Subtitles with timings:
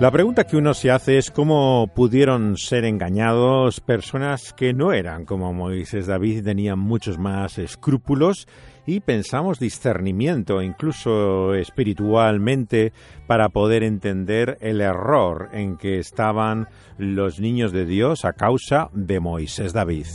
[0.00, 5.24] La pregunta que uno se hace es cómo pudieron ser engañados personas que no eran
[5.24, 8.48] como Moisés David, tenían muchos más escrúpulos
[8.86, 12.92] y pensamos discernimiento, incluso espiritualmente,
[13.28, 16.68] para poder entender el error en que estaban
[16.98, 20.06] los niños de Dios a causa de Moisés David.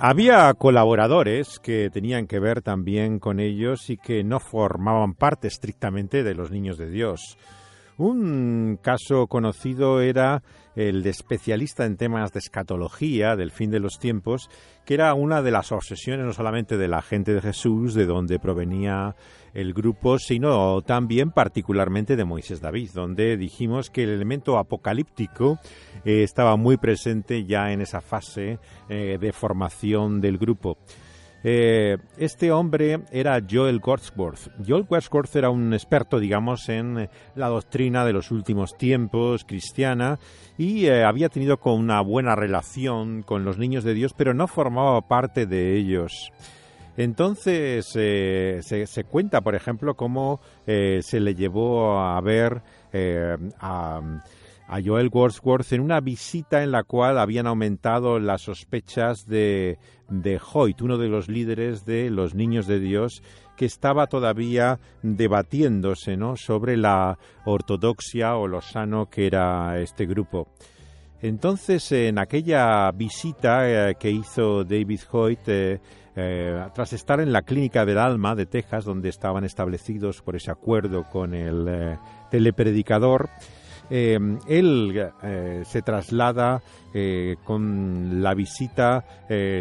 [0.00, 6.22] Había colaboradores que tenían que ver también con ellos y que no formaban parte estrictamente
[6.22, 7.36] de los niños de Dios.
[7.96, 10.44] Un caso conocido era
[10.76, 14.48] el de especialista en temas de escatología del fin de los tiempos,
[14.86, 18.38] que era una de las obsesiones no solamente de la gente de Jesús, de donde
[18.38, 19.16] provenía
[19.58, 25.58] el grupo, sino también particularmente de Moisés David, donde dijimos que el elemento apocalíptico
[26.04, 30.78] eh, estaba muy presente ya en esa fase eh, de formación del grupo.
[31.42, 34.48] Eh, este hombre era Joel Wordsworth.
[34.64, 40.20] Joel Wordsworth era un experto, digamos, en la doctrina de los últimos tiempos cristiana
[40.56, 45.00] y había tenido con una buena relación con los niños de Dios, pero no formaba
[45.08, 46.32] parte de ellos.
[46.98, 52.60] Entonces eh, se, cuenta, por ejemplo, cómo eh, se le llevó a ver
[52.92, 54.00] eh, a,
[54.84, 60.82] Joel Wordsworth en una visita en la cual habían aumentado las sospechas de, de Hoyt,
[60.82, 63.22] uno de los líderes de los Niños de Dios,
[63.56, 66.36] que estaba todavía debatiéndose ¿no?
[66.36, 70.48] sobre la ortodoxia o lo sano que era este grupo.
[71.22, 75.48] Entonces, en aquella visita que hizo David Hoyt,
[76.74, 81.04] tras estar en la clínica del alma de Texas, donde estaban establecidos por ese acuerdo
[81.04, 81.98] con el eh,
[82.30, 83.28] telepredicador,
[83.90, 85.10] eh, él
[85.64, 86.60] se traslada
[87.44, 89.04] con la visita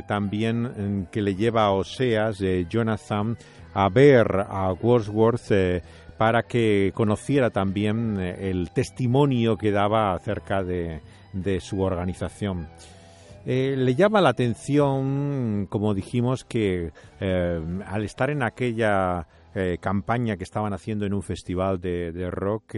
[0.07, 3.37] también que le lleva a Oseas, Jonathan,
[3.73, 5.83] a ver a Wordsworth
[6.17, 12.67] para que conociera también el testimonio que daba acerca de su organización.
[13.49, 16.91] Eh, le llama la atención, como dijimos, que
[17.21, 19.25] eh, al estar en aquella
[19.55, 22.75] eh, campaña que estaban haciendo en un festival de, rock,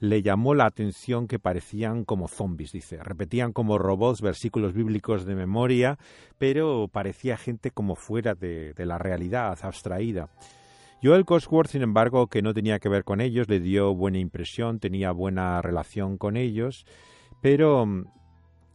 [0.00, 2.98] le llamó la atención que parecían como zombies, dice.
[3.02, 5.98] Repetían como robots versículos bíblicos de memoria,
[6.36, 10.28] pero parecía gente como fuera de, de la realidad, abstraída.
[11.02, 14.80] Joel Cosworth, sin embargo, que no tenía que ver con ellos, le dio buena impresión,
[14.80, 16.84] tenía buena relación con ellos,
[17.40, 17.86] pero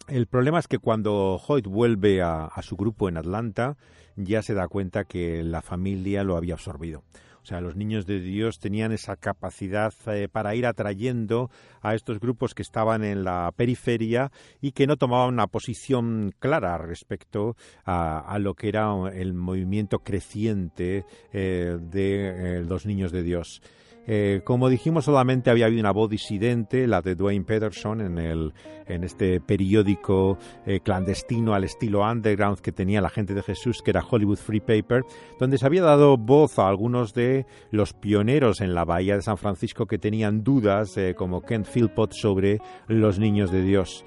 [0.10, 3.78] el problema es que cuando Hoyt vuelve a, su grupo en Atlanta,
[4.16, 7.04] ya se da cuenta que la familia lo había absorbido.
[7.42, 11.50] O sea, los niños de Dios tenían esa capacidad eh, para ir atrayendo
[11.82, 14.32] a estos grupos que estaban en la periferia
[14.62, 17.56] y que no tomaban una posición clara respecto
[17.86, 23.62] a, lo que era el movimiento creciente eh, de eh, los niños de Dios.
[24.08, 28.54] Eh, como dijimos, solamente había habido una voz disidente, la de Dwayne Peterson, en, el,
[28.88, 33.92] en este periódico eh, clandestino al estilo underground que tenía la gente de Jesús, que
[33.92, 35.04] era Hollywood Free Paper,
[35.40, 39.38] donde se había dado voz a algunos de los pioneros en la bahía de San
[39.38, 44.06] Francisco que tenían dudas, eh, como Ken Philpott, sobre los niños de Dios.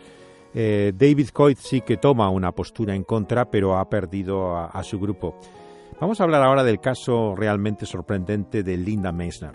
[0.54, 5.34] David Coit sí que toma una postura en contra, pero ha perdido a su grupo.
[6.02, 9.52] Vamos a hablar ahora del caso realmente sorprendente de Linda Meissner.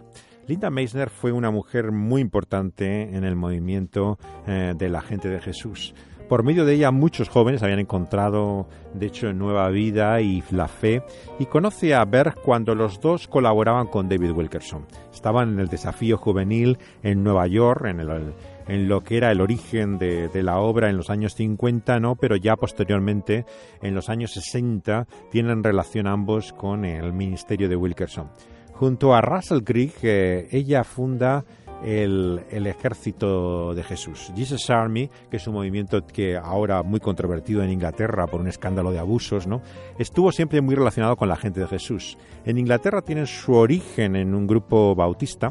[0.47, 5.41] Linda Meissner fue una mujer muy importante en el movimiento eh, de la gente de
[5.41, 5.93] Jesús.
[6.29, 11.03] Por medio de ella muchos jóvenes habían encontrado, de hecho, nueva vida y la fe,
[11.37, 14.85] y conoce a Berg cuando los dos colaboraban con David Wilkerson.
[15.13, 20.29] Estaban en el desafío juvenil en Nueva York, en, lo que era el origen de,
[20.29, 22.15] de, la obra en los años 50, ¿no?
[22.15, 23.45] pero ya posteriormente,
[23.81, 28.29] en los años 60, tienen relación ambos con el ministerio de Wilkerson.
[28.79, 31.43] Junto a Russell Creek, ella funda
[31.83, 37.71] el, Ejército de Jesús, Jesus Army, que es un movimiento que ahora muy controvertido en
[37.71, 39.61] Inglaterra por un escándalo de abusos, ¿no?
[39.97, 42.17] Estuvo siempre muy relacionado con la gente de Jesús.
[42.45, 45.49] En Inglaterra tienen su origen en un grupo bautista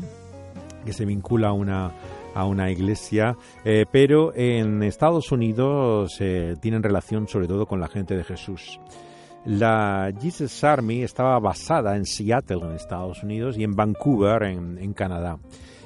[0.85, 1.93] que se vincula a una
[2.35, 3.35] a una iglesia,
[3.65, 8.79] eh, pero en Estados Unidos eh, tienen relación sobre todo con la gente de Jesús.
[9.47, 15.39] La Jesus Army estaba basada en Seattle, en Estados Unidos, y en Vancouver, en, Canadá.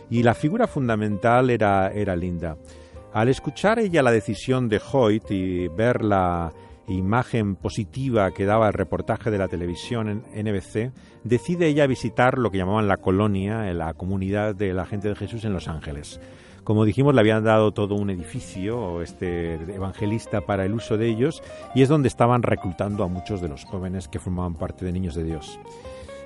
[0.09, 2.57] Y la figura fundamental era, era Linda.
[3.12, 6.53] Al escuchar ella la decisión de Hoyt y ver la
[6.89, 10.93] imagen positiva que daba el reportaje de la televisión en NBC,
[11.23, 15.45] decide ella visitar lo que llamaban la colonia, la comunidad de la gente de Jesús
[15.45, 16.19] en Los Ángeles.
[16.70, 21.43] Como dijimos, le habían dado todo un edificio, este evangelista, para el uso de ellos,
[21.75, 25.17] y es donde estaban reclutando a muchos de los jóvenes que formaban parte de Niños
[25.17, 25.58] de Dios.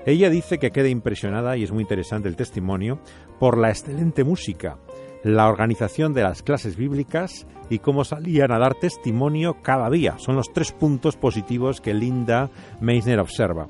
[0.04, 2.98] Ella dice que queda impresionada, y es muy interesante el testimonio,
[3.40, 4.76] por la excelente música,
[5.22, 10.18] la organización de las clases bíblicas y cómo salían a dar testimonio cada día.
[10.18, 12.50] Son los tres puntos positivos que Linda
[12.82, 13.66] Meisner observa.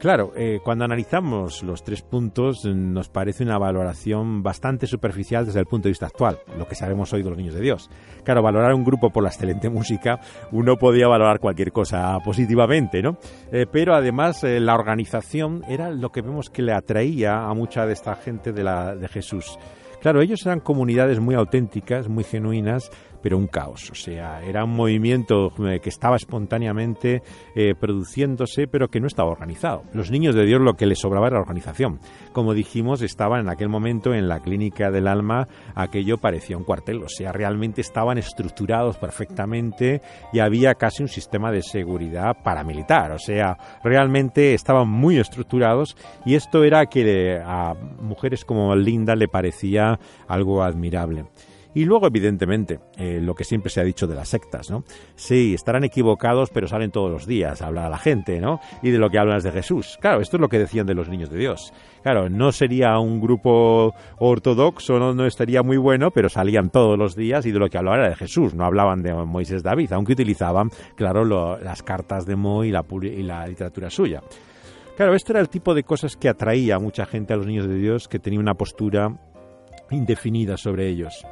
[0.00, 5.66] Claro, eh, cuando analizamos los tres puntos nos parece una valoración bastante superficial desde el
[5.66, 7.90] punto de vista actual, lo que sabemos hoy de los niños de Dios.
[8.24, 10.18] Claro, valorar un grupo por la excelente música,
[10.52, 13.18] uno podía valorar cualquier cosa positivamente, ¿no?
[13.52, 17.84] Eh, pero además eh, la organización era lo que vemos que le atraía a mucha
[17.84, 19.58] de esta gente de, la, de Jesús.
[20.00, 22.90] Claro, ellos eran comunidades muy auténticas, muy genuinas,
[23.22, 23.90] pero un caos.
[23.90, 27.22] O sea, era un movimiento eh, que estaba espontáneamente
[27.54, 29.82] eh, produciéndose, pero que no estaba organizado.
[29.92, 32.00] Los niños de Dios lo que les sobraba era organización.
[32.32, 37.02] Como dijimos, estaban en aquel momento en la clínica del alma, aquello parecía un cuartel.
[37.02, 40.02] O sea, realmente estaban estructurados perfectamente
[40.32, 43.12] y había casi un sistema de seguridad paramilitar.
[43.12, 49.28] O sea, realmente estaban muy estructurados y esto era que a mujeres como Linda le
[49.28, 51.24] parecía algo admirable.
[51.74, 54.84] Y luego, evidentemente, eh, lo que siempre se ha dicho de las sectas, ¿no?
[55.14, 58.60] Sí, estarán equivocados, pero salen todos los días a hablar a la gente, ¿no?
[58.82, 59.96] Y de lo que hablan es de Jesús.
[60.00, 61.72] Claro, esto es lo que decían de los niños de Dios.
[62.02, 67.46] Claro, no sería un grupo ortodoxo, no, estaría muy bueno, pero salían todos los días
[67.46, 70.70] y de lo que hablaban era de Jesús, no hablaban de Moisés David, aunque utilizaban,
[70.96, 71.24] claro,
[71.58, 74.22] las cartas de Mo y la, y la literatura suya.
[74.96, 77.66] Claro, esto era el tipo de cosas que atraía a mucha gente a los niños
[77.66, 79.18] de Dios que tenía una postura
[79.90, 81.24] indefinida sobre ellos.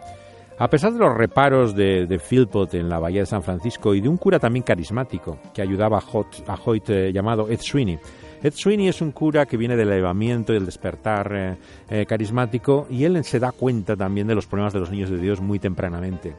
[0.60, 4.08] A pesar de los reparos de, Philpott en la Bahía de San Francisco y de
[4.08, 7.96] un cura también carismático que ayudaba a, Hoyt eh, llamado Ed Sweeney,
[8.42, 11.56] Ed Sweeney es un cura que viene del elevamiento y el despertar eh,
[11.88, 15.18] eh, carismático y él se da cuenta también de los problemas de los niños de
[15.18, 16.34] Dios muy tempranamente.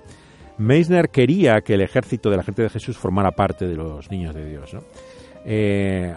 [0.58, 4.36] Meisner quería que el ejército de la gente de Jesús formara parte de los niños
[4.36, 4.76] de Dios.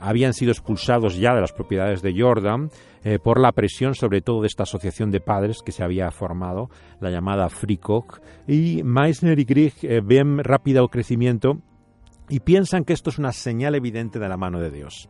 [0.02, 2.68] habían sido expulsados ya de las propiedades de Jordan
[3.04, 6.70] eh, por la presión sobre todo de esta asociación de padres que se había formado,
[7.00, 11.58] la llamada FreeCock, y Meissner y Grieg eh, ven rápido crecimiento
[12.28, 15.08] y piensan que esto es una señal evidente de la mano de Dios.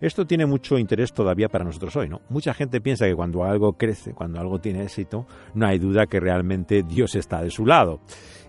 [0.00, 2.22] Esto tiene mucho interés todavía para nosotros hoy, ¿no?
[2.30, 6.18] Mucha gente piensa que cuando algo crece, cuando algo tiene éxito, no hay duda que
[6.18, 8.00] realmente Dios está de su lado.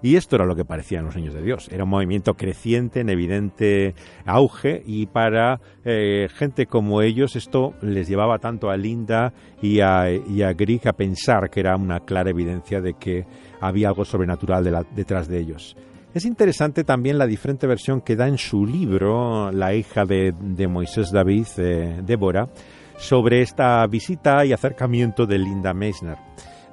[0.01, 1.67] Y esto era lo que parecían los niños de Dios.
[1.69, 3.95] Era un movimiento creciente, en evidente
[4.25, 10.09] auge, y para eh, gente como ellos esto les llevaba tanto a Linda y a,
[10.09, 10.55] y a
[10.93, 13.25] pensar que era una clara evidencia de que
[13.59, 15.75] había algo sobrenatural detrás de ellos.
[16.13, 20.33] Es interesante también la diferente versión que da en su libro la hija de,
[20.67, 22.49] Moisés David, eh, Débora,
[22.97, 26.17] sobre esta visita y acercamiento de Linda Meissner.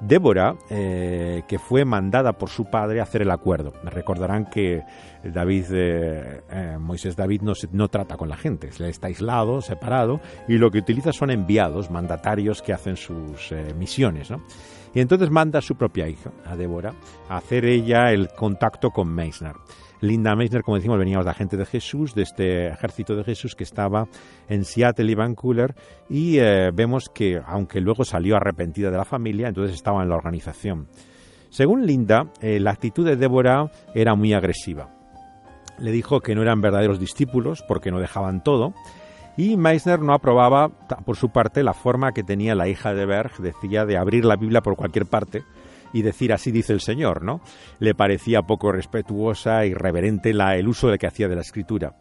[0.00, 3.72] Débora, eh, que fue mandada por su padre a hacer el acuerdo.
[3.84, 4.82] Recordarán que
[5.22, 10.72] David, eh, Moisés David no, no trata con la gente, está aislado, separado, y lo
[10.72, 14.32] que utiliza son enviados, mandatarios que hacen sus misiones.
[14.32, 14.42] ¿no?
[14.94, 16.94] Y entonces manda a su propia hija, a Débora,
[17.28, 19.54] a hacer ella el contacto con Meissner.
[20.00, 23.54] Linda Meissner, como decimos, veníamos de la gente de Jesús, de este ejército de Jesús
[23.54, 24.06] que estaba
[24.48, 25.74] en Seattle y Vancouver,
[26.08, 30.16] y eh, vemos que, aunque luego salió arrepentida de la familia, entonces estaba en la
[30.16, 30.88] organización.
[31.50, 34.94] Según Linda, eh, la actitud de Débora era muy agresiva.
[35.78, 38.74] Le dijo que no eran verdaderos discípulos porque no dejaban todo,
[39.38, 43.38] y Meissner no aprobaba, por su parte, la forma que tenía la hija de Berg,
[43.38, 45.44] decía, de abrir la Biblia por cualquier parte
[45.92, 47.40] y decir así dice el Señor, ¿no?
[47.78, 51.94] Le parecía poco respetuosa, irreverente la, el uso que hacía de la escritura.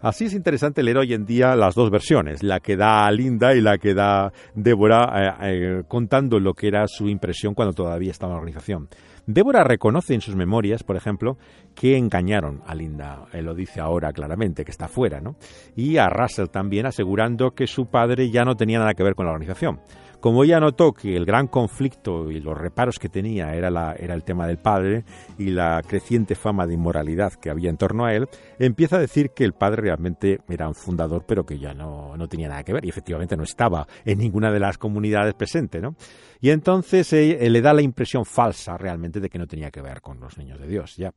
[0.00, 3.60] Así es interesante leer hoy en día las dos versiones, la que da Linda y
[3.60, 8.32] la que da Débora, eh, eh, contando lo que era su impresión cuando todavía estaba
[8.32, 8.88] en la organización.
[9.28, 11.36] Débora reconoce en sus memorias, por ejemplo,
[11.74, 13.26] que engañaron a Linda.
[13.34, 15.36] Él lo dice ahora claramente, que está fuera, ¿no?
[15.76, 19.26] Y a Russell también, asegurando que su padre ya no tenía nada que ver con
[19.26, 19.80] la organización.
[20.20, 24.24] Como ella notó que el gran conflicto y los reparos que tenía era, era el
[24.24, 25.04] tema del padre
[25.38, 29.30] y la creciente fama de inmoralidad que había en torno a él, empieza a decir
[29.30, 32.72] que el padre realmente era un fundador, pero que ya no, no tenía nada que
[32.72, 35.80] ver y efectivamente no estaba en ninguna de las comunidades presentes.
[35.80, 35.94] ¿no?
[36.40, 40.00] Y entonces eh, le da la impresión falsa realmente de que no tenía que ver
[40.00, 40.96] con los niños de Dios.
[40.96, 41.12] ¿ya?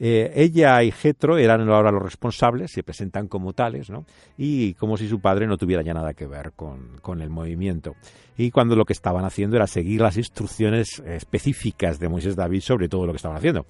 [0.00, 4.06] Eh, ella y Getro eran ahora los responsables, se presentan como tales, ¿no?
[4.36, 7.96] Y como si su padre no tuviera ya nada que ver con, con el movimiento.
[8.36, 12.88] Y cuando lo que estaban haciendo era seguir las instrucciones específicas de Moisés David sobre
[12.88, 13.66] todo lo que estaban haciendo.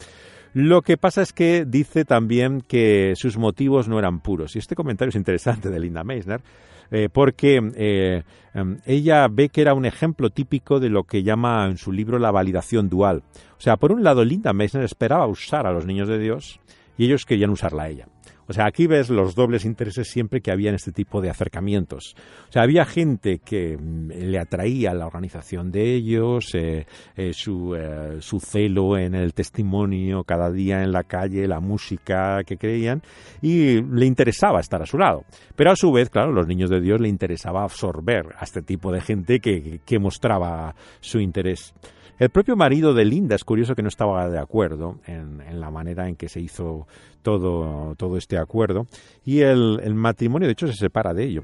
[0.55, 4.57] Lo que pasa es que dice también que sus motivos no eran puros.
[4.57, 6.41] Y este comentario es interesante de Linda Meissner,
[6.91, 8.23] eh, porque eh,
[8.55, 12.19] em, ella ve que era un ejemplo típico de lo que llama en su libro
[12.19, 13.23] la validación dual.
[13.57, 16.61] O sea, por un lado, Linda Meissner esperaba usar a los niños de Dios
[16.97, 18.09] y ellos querían usarla a ella.
[18.49, 22.17] O sea, aquí ves los dobles intereses siempre que había en este tipo de acercamientos.
[22.49, 26.87] O sea, había gente que mm, le atraía la organización de ellos, eh,
[27.17, 32.43] eh, su, eh, su celo en el testimonio cada día en la calle, la música
[32.45, 33.03] que creían,
[33.43, 35.25] y le interesaba estar a su lado.
[35.55, 38.91] Pero a su vez, claro, los niños de Dios le interesaba absorber a este tipo
[38.91, 41.75] de gente que mostraba su interés.
[42.19, 46.09] El propio marido de Linda es curioso que no estaba de acuerdo en, la manera
[46.09, 46.89] en que se hizo
[47.23, 48.87] todo, todo este acuerdo
[49.25, 51.43] y el, el matrimonio de hecho se separa de ello.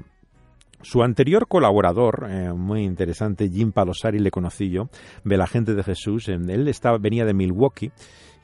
[0.81, 4.89] Su anterior colaborador, eh, muy interesante, Jim Palosari, le conocí yo,
[5.23, 6.27] de la gente de Jesús.
[6.27, 7.91] Él estaba, venía de Milwaukee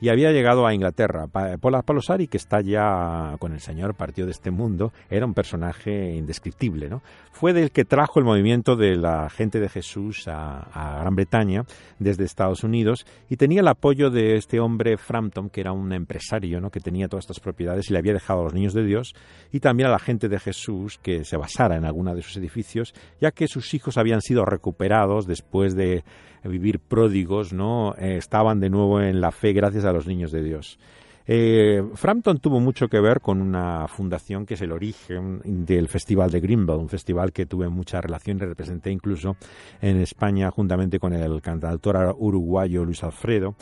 [0.02, 1.28] y había llegado a Inglaterra.
[1.28, 6.16] Paula Palosari, que está ya con el Señor, partió de este mundo, era un personaje
[6.16, 6.88] indescriptible.
[6.88, 7.02] ¿no?
[7.30, 11.64] Fue del que trajo el movimiento de la gente de Jesús a, Gran Bretaña
[12.00, 16.60] desde Estados Unidos y tenía el apoyo de este hombre Frampton, que era un empresario
[16.60, 16.70] ¿no?
[16.70, 19.14] que tenía todas estas propiedades y le había dejado a los niños de Dios
[19.52, 22.92] y también a la gente de Jesús que se basara en alguna de sus edificios,
[23.20, 26.02] ya que sus hijos habían sido recuperados después de
[26.48, 27.94] vivir pródigos, ¿no?
[27.98, 30.78] Eh, estaban de nuevo en la fe gracias a los niños de Dios.
[31.26, 36.30] Eh, Frampton tuvo mucho que ver con una fundación que es el origen del Festival
[36.30, 39.36] de Greenbelt, un festival que tuve mucha relación representé incluso
[39.80, 43.54] en España juntamente con el cantautor uruguayo Luis Alfredo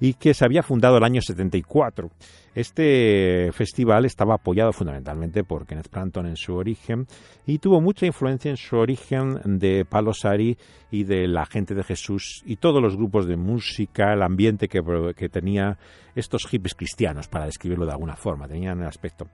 [0.00, 2.10] y que se había fundado el año 74.
[2.54, 7.06] Este festival estaba apoyado fundamentalmente por Kenneth Planton en su origen
[7.46, 10.56] y tuvo mucha influencia en su origen de Palo Sari
[10.90, 14.82] y de la gente de Jesús y todos los grupos de música, el ambiente que,
[15.16, 15.78] que tenía
[16.16, 19.28] estos hippies cristianos, para describirlo de alguna forma, tenían el aspecto.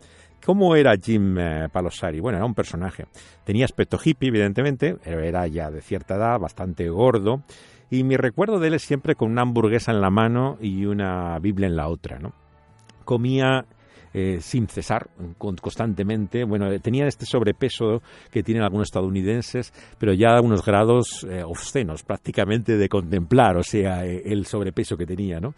[0.45, 2.21] ¿Cómo era Jim eh, Palosari?
[2.21, 3.07] Bueno, era un personaje.
[3.45, 7.43] Tenía aspecto hippie, evidentemente, pero era ya de cierta edad, bastante gordo,
[7.91, 11.39] y mi recuerdo de él es siempre con una hamburguesa en la mano y una
[11.39, 12.33] Biblia en la otra, ¿no?
[13.05, 13.65] Comía
[14.19, 16.45] eh, sin cesar, constantemente.
[16.45, 18.01] Bueno, eh, tenía este sobrepeso
[18.31, 23.63] que tienen algunos estadounidenses, pero ya a unos grados eh, obscenos prácticamente de contemplar, o
[23.63, 25.55] sea, el sobrepeso que tenía, ¿no?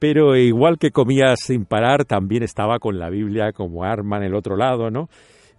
[0.00, 4.34] Pero igual que comía sin parar, también estaba con la Biblia como arma en el
[4.34, 5.08] otro lado, ¿no?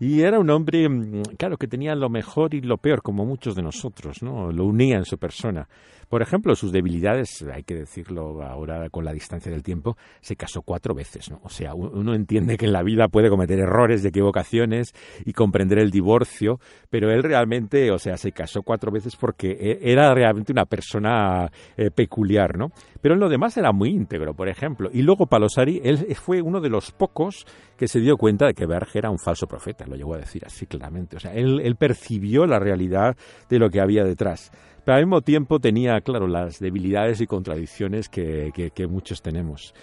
[0.01, 3.55] Y era un hombre, mm, claro, que tenía lo mejor y lo peor, como muchos
[3.55, 4.51] de nosotros, ¿no?
[4.51, 5.69] Lo unía en su persona.
[6.11, 10.61] Por ejemplo, sus debilidades, hay que decirlo ahora con la distancia del tiempo, se casó
[10.61, 11.39] cuatro veces, ¿no?
[11.41, 14.91] O sea, uno entiende que en la vida puede cometer errores y equivocaciones
[15.23, 19.89] y comprender el divorcio, pero él realmente, o sea, se casó cuatro veces porque e,
[19.89, 22.73] era realmente una persona eh, peculiar, ¿no?
[22.99, 24.89] Pero en lo demás era muy íntegro, por ejemplo.
[24.91, 27.45] Y luego Palosari, él fue uno de los pocos
[27.77, 30.43] que se dio cuenta de que Berge era un falso profeta, lo llegó a decir
[30.45, 31.15] así claramente.
[31.15, 33.15] O sea, él, él percibió la realidad
[33.49, 34.51] de lo que había detrás
[34.83, 38.51] pero al mismo tiempo tenía, claro, las debilidades y contradicciones que,
[38.89, 39.73] muchos tenemos.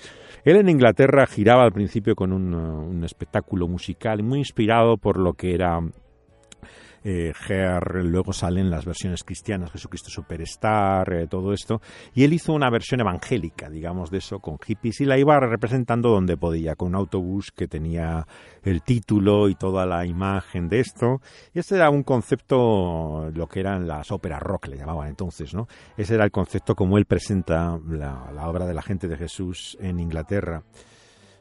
[0.44, 5.34] Él en Inglaterra giraba al principio con un, un espectáculo musical muy inspirado por lo
[5.34, 5.80] que era
[7.04, 7.32] eh,
[8.02, 11.80] luego salen las versiones cristianas, Jesucristo Superstar, eh, todo esto,
[12.14, 16.10] y él hizo una versión evangélica, digamos, de eso, con hippies, y la iba representando
[16.10, 18.26] donde podía, con un autobús que tenía
[18.62, 21.20] el título y toda la imagen de esto,
[21.54, 25.68] y este era un concepto, lo que eran las óperas rock, le llamaban entonces, ¿no?
[25.96, 30.00] Ese era el concepto como él presenta la obra de la gente de Jesús en
[30.00, 30.62] Inglaterra.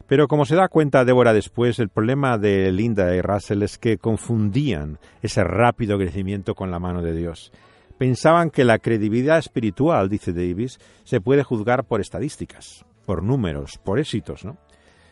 [0.08, 3.98] Pero como se da cuenta Débora después, el problema de Linda y Russell es que
[3.98, 7.52] confundían ese rápido crecimiento con la mano de Dios.
[7.98, 14.00] Pensaban que la credibilidad espiritual, dice Davis, se puede juzgar por estadísticas, por números, por
[14.00, 14.58] éxitos, ¿no?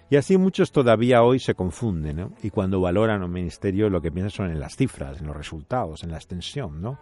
[0.10, 2.32] Y así muchos todavía hoy se confunden, ¿no?
[2.44, 6.04] Y cuando valoran un ministerio lo que piensan son en las cifras, en los resultados,
[6.04, 7.00] en la extensión, ¿no?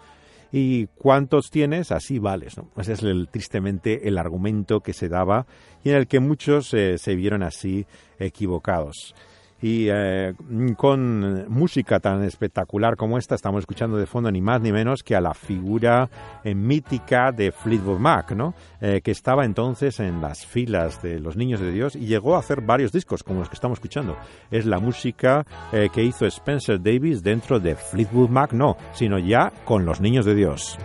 [0.55, 2.53] Y cuántos tienes, así vales.
[2.77, 5.47] Ese es el, tristemente el argumento que se daba
[5.83, 7.87] y en el que muchos eh, se vieron así
[8.19, 9.15] equivocados.
[9.63, 10.33] Y eh,
[10.75, 15.15] con música tan espectacular como esta, estamos escuchando de fondo ni más ni menos que
[15.15, 16.09] a la figura
[16.43, 18.55] eh, mítica de Fleetwood Mac, ¿no?
[18.81, 22.39] Eh, que estaba entonces en las filas de los niños de Dios y llegó a
[22.39, 24.17] hacer varios discos como los que estamos escuchando.
[24.51, 29.85] Es la música que hizo Spencer Davis dentro de Fleetwood Mac, no, sino ya con
[29.85, 30.77] los niños de Dios.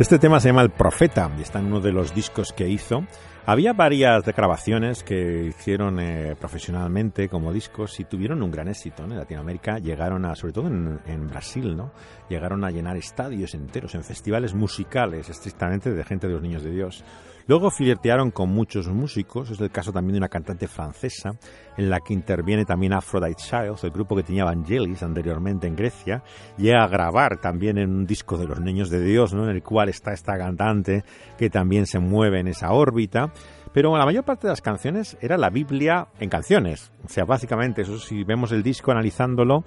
[0.00, 3.04] Este tema se llama El Profeta y está en uno de los discos que hizo.
[3.44, 9.14] Había varias grabaciones que hicieron eh, profesionalmente como discos y tuvieron un gran éxito en
[9.14, 9.76] Latinoamérica.
[9.76, 11.92] Llegaron a, sobre todo en, en, Brasil, ¿no?
[12.30, 16.70] Llegaron a llenar estadios enteros en festivales musicales, estrictamente de gente de los niños de
[16.70, 17.04] Dios.
[17.50, 21.32] Luego flirtearon con muchos músicos, es el caso también de una cantante francesa,
[21.76, 26.22] en la que interviene también Aphrodite Child, el grupo que tenía Vangelis anteriormente en Grecia,
[26.56, 29.42] llega a grabar también en un disco de los Niños de Dios, ¿no?
[29.42, 31.02] en el cual está esta cantante
[31.36, 33.32] que también se mueve en esa órbita.
[33.72, 36.92] Pero la mayor parte de las canciones era la Biblia en canciones.
[37.04, 39.64] O sea, básicamente, eso si vemos el disco analizándolo,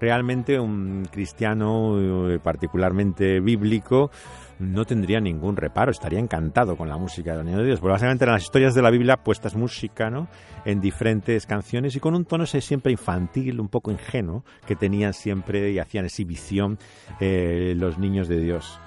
[0.00, 4.10] realmente un cristiano eh, particularmente bíblico
[4.58, 8.24] no tendría ningún reparo, estaría encantado con la música de los niños de Dios, básicamente
[8.24, 10.28] eran las historias de la Biblia puestas música, ¿no?
[10.64, 15.70] En diferentes canciones y con un tono siempre infantil, un poco ingenuo, que tenían siempre
[15.70, 16.78] y hacían exhibición
[17.20, 18.80] eh, los niños de Dios.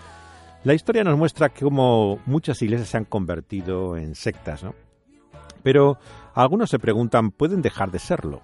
[0.64, 4.76] La historia nos muestra cómo muchas iglesias se han convertido en sectas, ¿no?
[5.64, 5.98] Pero
[6.34, 8.42] algunos se preguntan, ¿pueden dejar de serlo?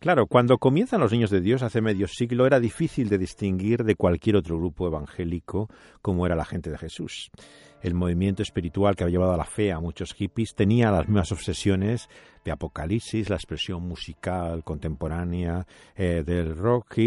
[0.00, 3.96] Claro, cuando comienzan los niños de Dios hace medio siglo era difícil de distinguir de
[3.96, 5.68] cualquier otro grupo evangélico
[6.02, 7.32] como era la gente de Jesús.
[7.82, 11.32] El movimiento espiritual que había llevado a la fe a muchos hippies tenía las mismas
[11.32, 12.08] obsesiones
[12.44, 16.98] de Apocalipsis, la expresión musical contemporánea eh, del rock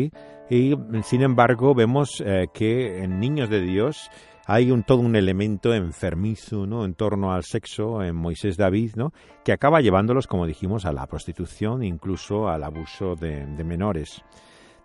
[0.49, 4.09] y, sin embargo vemos eh, que en Niños de Dios
[4.53, 6.83] hay un, todo un elemento enfermizo ¿no?
[6.83, 9.13] en torno al sexo en Moisés David, ¿no?
[9.45, 14.21] que acaba llevándolos, como dijimos, a la prostitución, incluso al abuso de, menores.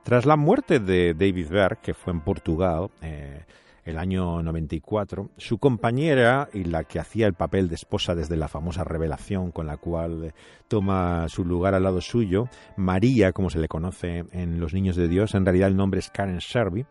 [0.04, 3.44] Tras la muerte de David Berg, que fue en Portugal, eh,
[3.84, 8.46] el año 94, su compañera y la que hacía el papel de esposa desde la
[8.48, 10.32] famosa revelación con la cual
[10.68, 15.08] toma su lugar al lado suyo, María, como se le conoce en Los Niños de
[15.08, 16.84] Dios, en realidad el nombre es Karen Sherby,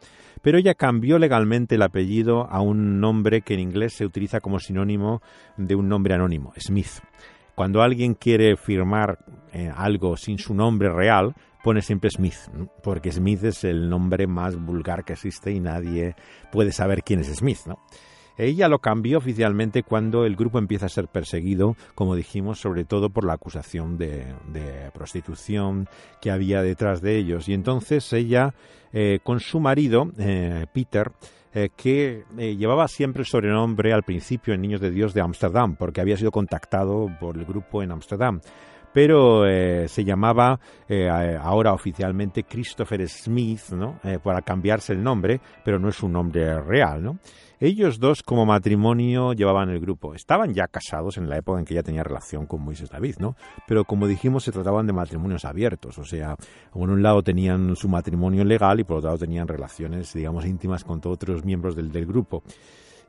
[0.46, 4.60] pero ella cambió legalmente el apellido a un nombre que en inglés se utiliza como
[4.60, 5.24] sinónimo
[5.58, 7.02] de un nombre anónimo, Smith.
[7.56, 9.18] Cuando alguien quiere firmar
[9.54, 11.34] eh, algo sin su nombre real,
[11.64, 12.38] pone siempre Smith,
[12.84, 16.16] porque Smith es el nombre más vulgar que existe y nadie
[16.52, 17.80] puede saber quién es Smith, ¿no?
[18.38, 23.10] Ella lo cambió oficialmente cuando el grupo empieza a ser perseguido, como dijimos, sobre todo
[23.10, 24.26] por la acusación de,
[24.94, 25.88] prostitución
[26.22, 27.48] que había detrás de ellos.
[27.48, 28.54] Y entonces ella,
[28.92, 31.12] eh, con su marido, eh, Peter,
[31.54, 36.02] eh, que llevaba siempre el sobrenombre al principio en Niños de Dios de Ámsterdam, porque
[36.02, 38.42] había sido contactado por el grupo en Ámsterdam
[38.96, 44.00] pero eh, se llamaba eh, ahora oficialmente Christopher Smith, ¿no?
[44.06, 47.20] Eh, para cambiarse el nombre, pero no es un nombre real, ¿no?
[47.60, 50.14] Ellos dos como matrimonio llevaban el grupo.
[50.14, 53.36] Estaban ya casados en la época en que ella tenía relación con Moisés David, ¿no?
[53.68, 55.98] Pero como dijimos, se trataban de matrimonios abiertos.
[55.98, 56.36] O sea,
[56.72, 60.84] por un lado tenían su matrimonio legal y por otro lado tenían relaciones, digamos, íntimas
[60.84, 62.44] con todos otros miembros del, del grupo.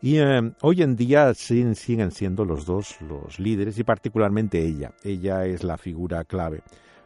[0.03, 4.93] Y eh, hoy en día siguen, siguen siendo los dos los líderes y particularmente ella.
[5.03, 6.63] Ella es la figura clave.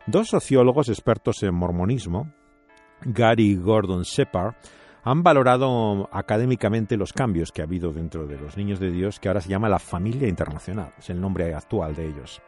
[0.07, 2.33] Dos sociólogos expertos en mormonismo,
[3.03, 4.55] Gary Gordon Shepard,
[5.03, 9.29] han valorado académicamente los cambios que ha habido dentro de los niños de Dios, que
[9.29, 12.41] ahora se llama la familia internacional, es el nombre actual de ellos.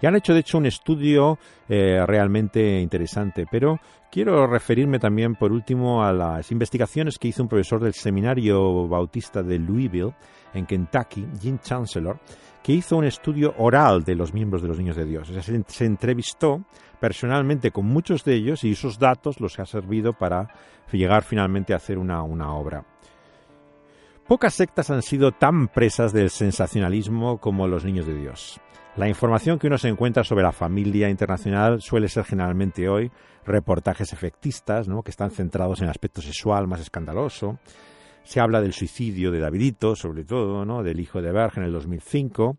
[0.00, 1.38] Y han hecho, de hecho, un estudio
[1.68, 3.78] eh, realmente interesante, pero
[4.10, 9.44] quiero referirme también, por último, a las investigaciones que hizo un profesor del Seminario Bautista
[9.44, 10.12] de Louisville,
[10.54, 12.18] en Kentucky, Jim Chancellor,
[12.62, 15.28] que hizo un estudio oral de los miembros de los Niños de Dios.
[15.68, 16.64] se, entrevistó
[17.02, 20.54] personalmente con muchos de ellos y esos datos los ha servido para
[20.92, 22.84] llegar finalmente a hacer una, una obra.
[24.28, 28.60] Pocas sectas han sido tan presas del sensacionalismo como los Niños de Dios.
[28.94, 33.10] La información que uno se encuentra sobre la familia internacional suele ser generalmente hoy
[33.44, 35.02] reportajes efectistas, ¿no?
[35.02, 37.58] que están centrados en el aspecto sexual más escandaloso.
[38.22, 40.84] Se habla del suicidio de Davidito, sobre todo, ¿no?
[40.84, 42.58] del hijo de Berg en el 2005.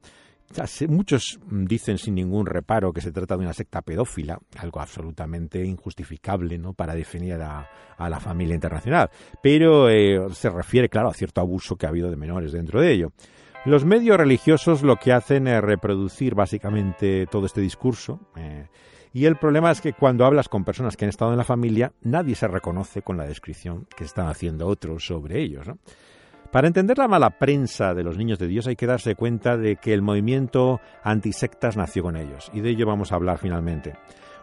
[0.88, 6.58] Muchos dicen sin ningún reparo que se trata de una secta pedófila, algo absolutamente injustificable
[6.58, 6.74] ¿no?
[6.74, 9.10] para definir a, la familia internacional,
[9.42, 12.92] pero eh, se refiere, claro, a cierto abuso que ha habido de menores dentro de
[12.92, 13.14] ello.
[13.66, 18.20] Los medios religiosos lo que hacen es reproducir básicamente todo este discurso.
[18.36, 18.68] Eh,
[19.14, 21.94] y el problema es que cuando hablas con personas que han estado en la familia,
[22.02, 25.66] nadie se reconoce con la descripción que están haciendo otros sobre ellos.
[26.54, 29.78] Para entender la mala prensa de los niños de Dios hay que darse cuenta de
[29.78, 32.52] que el movimiento antisectas nació con ellos.
[32.54, 33.96] Y de ello vamos a hablar finalmente.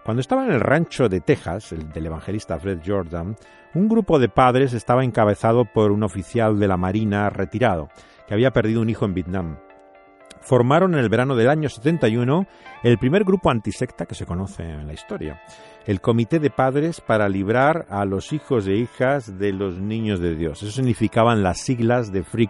[0.05, 3.37] Cuando estaba en el rancho de Texas, el del evangelista Fred Jordan,
[3.75, 7.91] un grupo de padres estaba encabezado por un oficial de la Marina retirado
[8.27, 9.59] que había perdido un hijo en Vietnam.
[10.41, 12.47] Formaron en el verano del año 71
[12.83, 15.43] el primer grupo antisecta que se conoce en la historia,
[15.87, 20.35] el Comité de Padres para librar a los hijos e hijas de los niños de
[20.35, 20.63] Dios.
[20.63, 22.49] Eso significaban las siglas de Free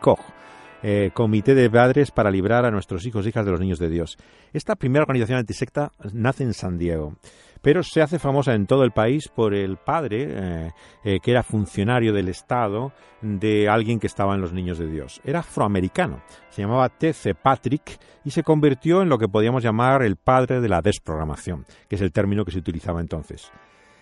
[0.83, 3.90] eh, Comité de Padres para librar a nuestros hijos e hijas de los niños de
[3.90, 4.16] Dios.
[4.53, 7.16] Esta primera organización antisecta nace en San Diego
[7.62, 10.70] pero se hace famosa en todo el país por el padre, eh,
[11.05, 15.20] eh, que era funcionario del Estado de alguien que estaba en los Niños de Dios.
[15.25, 17.35] Era afroamericano, se llamaba T.C.
[17.35, 21.96] Patrick y se convirtió en lo que podíamos llamar el padre de la desprogramación, que
[21.96, 23.51] es el término que se utilizaba entonces.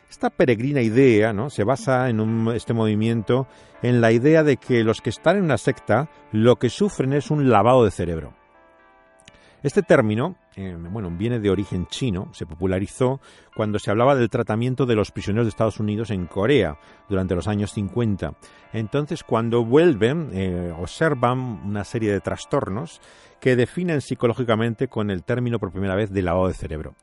[0.09, 1.51] Esta peregrina idea ¿no?
[1.51, 3.47] se basa en este movimiento
[3.83, 7.31] en la idea de que los que están en una secta lo que sufren es
[7.31, 8.35] un lavado de cerebro.
[9.62, 10.37] Este término,
[10.90, 13.21] bueno, viene de origen chino, se popularizó
[13.55, 17.49] cuando se hablaba del tratamiento de los prisioneros de Estados Unidos en Corea durante los
[17.49, 18.35] años 50.
[18.73, 23.01] Entonces, cuando vuelven, eh, observan una serie de trastornos
[23.40, 26.94] que definen psicológicamente con el término por primera vez de lavado de cerebro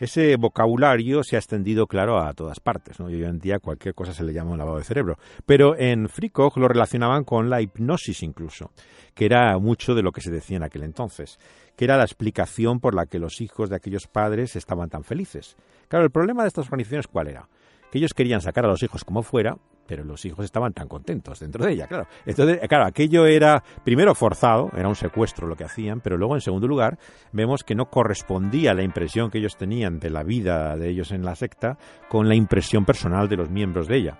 [0.00, 2.98] ese vocabulario se ha extendido, claro, a todas partes.
[2.98, 3.06] ¿no?
[3.06, 5.18] hoy en día cualquier cosa se le llama un lavado de cerebro.
[5.46, 8.72] Pero en Freecock lo relacionaban con la hipnosis incluso,
[9.14, 11.38] que era mucho de lo que se decía en aquel entonces,
[11.76, 15.56] que era la explicación por la que los hijos de aquellos padres estaban tan felices.
[15.88, 17.46] Claro, el problema de estas organizaciones, ¿cuál era?
[17.90, 19.56] que ellos querían sacar a los hijos como fuera,
[19.90, 22.06] pero los hijos estaban tan contentos dentro de ella, claro.
[22.24, 26.40] Entonces, claro, aquello era primero forzado, era un secuestro lo que hacían, pero luego en
[26.40, 26.96] segundo lugar
[27.32, 31.24] vemos que no correspondía la impresión que ellos tenían de la vida de ellos en
[31.24, 31.76] la secta
[32.08, 34.18] con la impresión personal de los miembros de ella.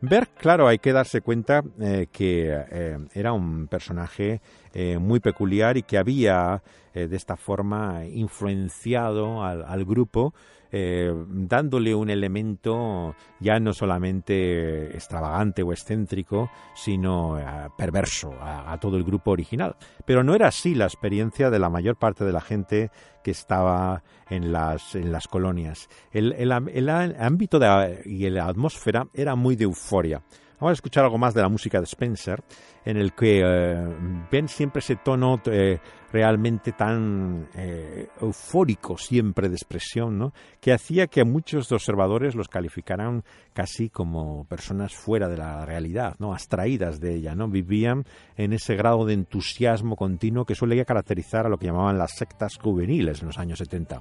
[0.00, 4.40] Berg, claro, hay que darse cuenta eh, que eh, era un personaje
[4.72, 6.62] eh, muy peculiar y que había
[6.94, 10.32] de esta forma influenciado al grupo
[10.76, 17.44] eh, dándole un elemento ya no solamente extravagante o excéntrico, sino eh,
[17.78, 19.76] perverso a, todo el grupo original.
[20.04, 22.90] Pero no era así la experiencia de la mayor parte de la gente
[23.22, 25.88] que estaba en las, en las colonias.
[26.10, 27.60] El, el, ámbito
[28.04, 30.24] y la atmósfera era muy de euforia.
[30.58, 32.42] Vamos a escuchar algo más de la música de Spencer,
[32.84, 33.86] en el que eh,
[34.30, 35.78] ven siempre ese tono eh,
[36.14, 40.32] realmente tan eh, eufórico siempre de expresión, ¿no?
[40.60, 46.32] que hacía que muchos observadores los calificaran casi como personas fuera de la realidad, ¿no?
[46.32, 47.48] abstraídas de ella, ¿no?
[47.48, 48.04] vivían
[48.36, 52.58] en ese grado de entusiasmo continuo que suele caracterizar a lo que llamaban las sectas
[52.62, 53.96] juveniles en los años 70.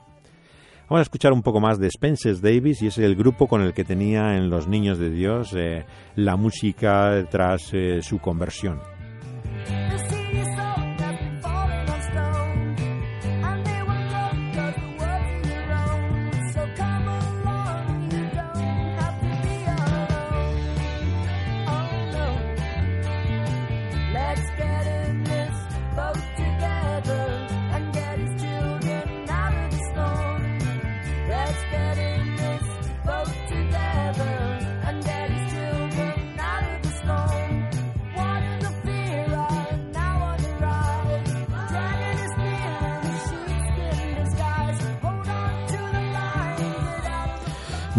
[0.87, 3.73] Vamos a escuchar un poco más de Spencer Davis y es el grupo con el
[3.73, 5.83] que tenía en Los Niños de Dios eh,
[6.15, 8.92] la música tras eh, su conversión.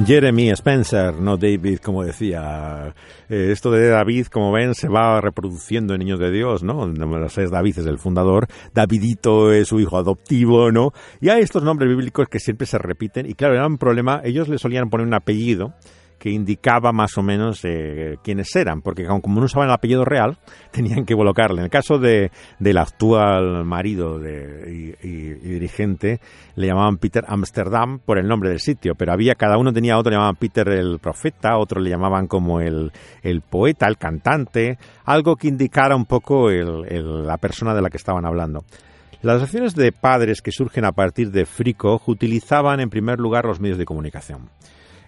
[0.03, 2.93] Jeremy Spencer, no David, como decía.
[3.29, 6.93] Eh, esto de David, como ven, se va reproduciendo en Niños de Dios, ¿no?
[7.27, 10.93] Es David es el fundador, Davidito es su hijo adoptivo, ¿no?
[11.21, 13.27] Y hay estos nombres bíblicos que siempre se repiten.
[13.27, 15.75] Y claro, era un problema, ellos le solían poner un apellido
[16.25, 20.39] que indicaba más o menos eh, quiénes eran, porque como no usaban el apellido real,
[20.71, 21.59] tenían que colocarle.
[21.59, 26.21] En el caso de, del actual marido de, y, dirigente,
[26.57, 30.09] le llamaban Peter Amsterdam por el nombre del sitio, pero había, cada uno tenía otro,
[30.09, 32.91] le llamaban Peter el profeta, otro le llamaban como el,
[33.23, 38.25] el poeta, el cantante, algo que indicara un poco la persona de la que estaban
[38.25, 38.65] hablando.
[39.21, 43.61] Las asociaciones de padres que surgen a partir de Frico utilizaban en primer lugar los
[43.61, 44.49] medios de comunicación.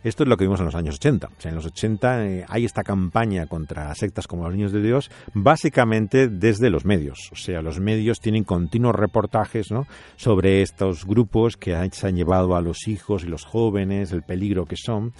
[0.05, 1.29] Esto es lo que vimos en los años 80.
[1.45, 6.29] en los 80 eh, hay esta campaña contra sectas como los niños de Dios, básicamente
[6.29, 7.31] desde los medios.
[7.33, 9.69] O sea, los medios tienen continuos reportajes
[10.17, 14.65] sobre estos grupos que se han llevado a los hijos y los jóvenes, el peligro
[14.65, 15.13] que son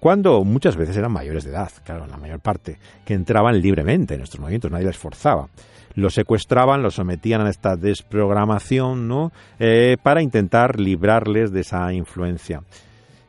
[0.00, 4.22] cuando muchas veces eran mayores de edad, claro, la mayor parte, que entraban libremente en
[4.22, 5.48] estos movimientos, nadie les forzaba.
[5.94, 9.30] Los secuestraban, los sometían a esta desprogramación, ¿no?
[9.58, 12.62] Eh, para intentar librarles de esa influencia.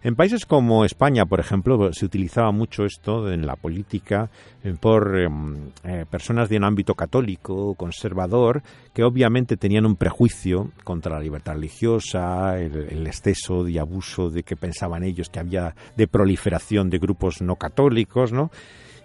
[0.03, 4.31] En países como España, por ejemplo, se utilizaba mucho esto en la política
[4.63, 8.63] eh, por em, eh, personas de un ámbito católico, conservador,
[8.95, 14.55] que obviamente tenían un prejuicio contra la libertad religiosa, el, exceso y abuso de que
[14.55, 18.49] pensaban ellos que había de proliferación de grupos no católicos, ¿no?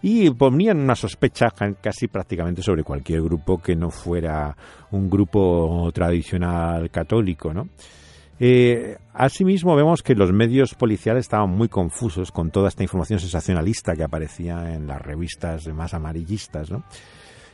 [0.00, 1.48] y ponían una sospecha
[1.80, 4.56] casi prácticamente sobre cualquier grupo que no fuera
[4.92, 7.68] un grupo tradicional católico, ¿no?
[8.38, 13.94] Eh, asimismo, vemos que los medios policiales estaban muy confusos con toda esta información sensacionalista
[13.96, 16.70] que aparecía en las revistas más amarillistas.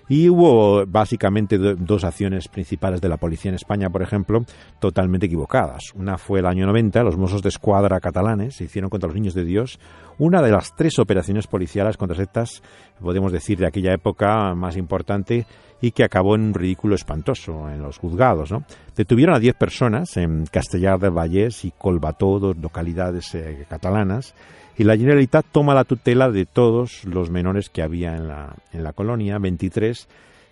[0.08, 4.44] Y hubo básicamente dos acciones principales de la policía en España, por ejemplo,
[4.80, 5.94] totalmente equivocadas.
[5.94, 9.34] Una fue el año 90, los Mossos de Escuadra catalanes se hicieron contra los niños
[9.34, 9.78] de Dios,
[10.22, 12.62] una de las tres operaciones policiales contra sectas,
[13.00, 15.46] podemos decir, de aquella época más importante
[15.80, 18.54] y que acabó en un ridículo espantoso en los juzgados.
[18.96, 24.32] Detuvieron a diez personas en Castellar del Vallés y Colbató, dos localidades eh, catalanas,
[24.78, 28.84] y la Generalitat toma la tutela de todos los menores que había en la, en
[28.84, 30.06] la colonia, 23,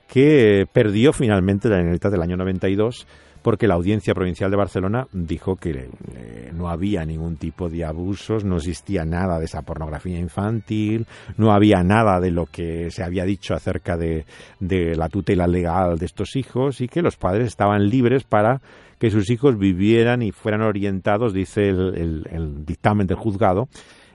[0.08, 3.06] que perdió finalmente la Generalitat del año 92
[3.42, 5.70] porque la Audiencia Provincial de Barcelona dijo que
[6.14, 11.52] eh, no había ningún tipo de abusos, no existía nada de esa pornografía infantil, no
[11.52, 14.24] había nada de lo que se había dicho acerca de,
[14.58, 18.60] de la tutela legal de estos hijos y que los padres estaban libres para
[18.98, 23.68] que sus hijos vivieran y fueran orientados, dice el dictamen del juzgado,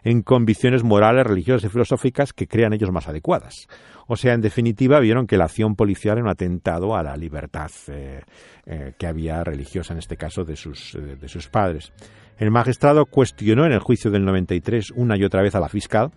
[0.05, 3.67] en convicciones morales, religiosas y filosóficas que crean ellos más adecuadas.
[4.07, 7.71] O sea, en definitiva, vieron que la acción policial era un atentado a la libertad
[7.87, 8.21] eh,
[8.67, 11.91] eh, que había religiosa, en este caso, de sus, eh, de sus padres.
[12.37, 16.11] El magistrado cuestionó en el juicio del 93 una y otra vez a la fiscal,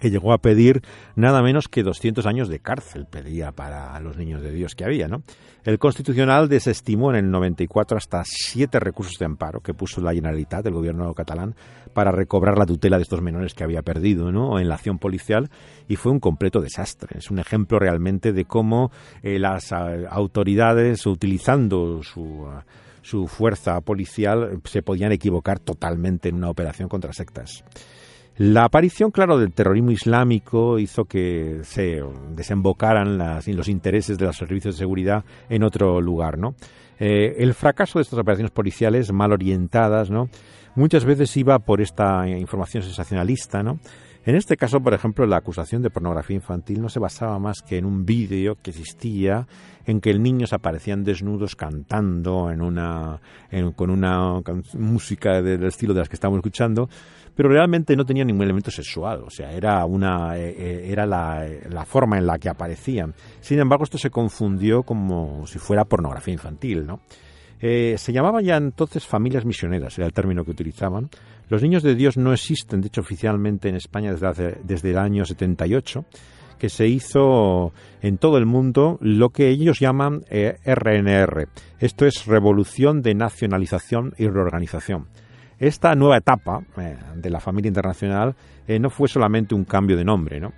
[0.00, 0.82] que llegó a pedir
[1.14, 5.06] nada menos que 200 años de cárcel, pedía para los niños de Dios que había,
[5.06, 5.22] ¿no?
[5.62, 10.64] El Constitucional desestimó en el 94 hasta siete recursos de amparo que puso la Generalitat,
[10.64, 11.54] del gobierno catalán,
[11.92, 14.58] para recobrar la tutela de estos menores que había perdido, ¿no?
[14.58, 15.50] En la acción policial
[15.86, 17.18] y fue un completo desastre.
[17.18, 18.90] Es un ejemplo realmente de cómo
[19.22, 22.48] eh, las eh, autoridades, utilizando su
[23.02, 27.64] su fuerza policial se podían equivocar totalmente en una operación contra sectas.
[28.36, 32.02] La aparición, claro, del terrorismo islámico hizo que se
[32.34, 36.54] desembocaran los intereses de los servicios de seguridad en otro lugar, ¿no?
[36.98, 40.28] Eh, el fracaso de estas operaciones policiales mal orientadas, ¿no?
[40.74, 43.78] Muchas veces iba por esta información sensacionalista, ¿no?
[44.26, 47.78] En este caso, por ejemplo, la acusación de pornografía infantil no se basaba más que
[47.78, 49.46] en un vídeo que existía
[49.86, 53.18] en que el niño se aparecían desnudos cantando en una,
[53.76, 54.42] con una
[54.74, 56.90] música del estilo de las que estamos escuchando,
[57.34, 61.46] pero realmente no tenía ningún elemento sexual, o sea, era, una, eh, eh, era la,
[61.70, 63.14] la, forma en la que aparecían.
[63.40, 67.00] Sin embargo, esto se confundió como si fuera pornografía infantil, ¿no?
[67.62, 71.10] Eh, se llamaban ya entonces familias misioneras, era el término que utilizaban.
[71.50, 75.24] Los niños de Dios no existen, de hecho, oficialmente en España desde, desde el año
[75.24, 76.04] 78,
[76.60, 81.48] que se hizo en todo el mundo lo que ellos llaman RNR.
[81.80, 85.08] Esto es Revolución de Nacionalización y Reorganización.
[85.58, 88.36] Esta nueva etapa eh, de la familia internacional
[88.68, 90.52] eh, no fue solamente un cambio de nombre, ¿no?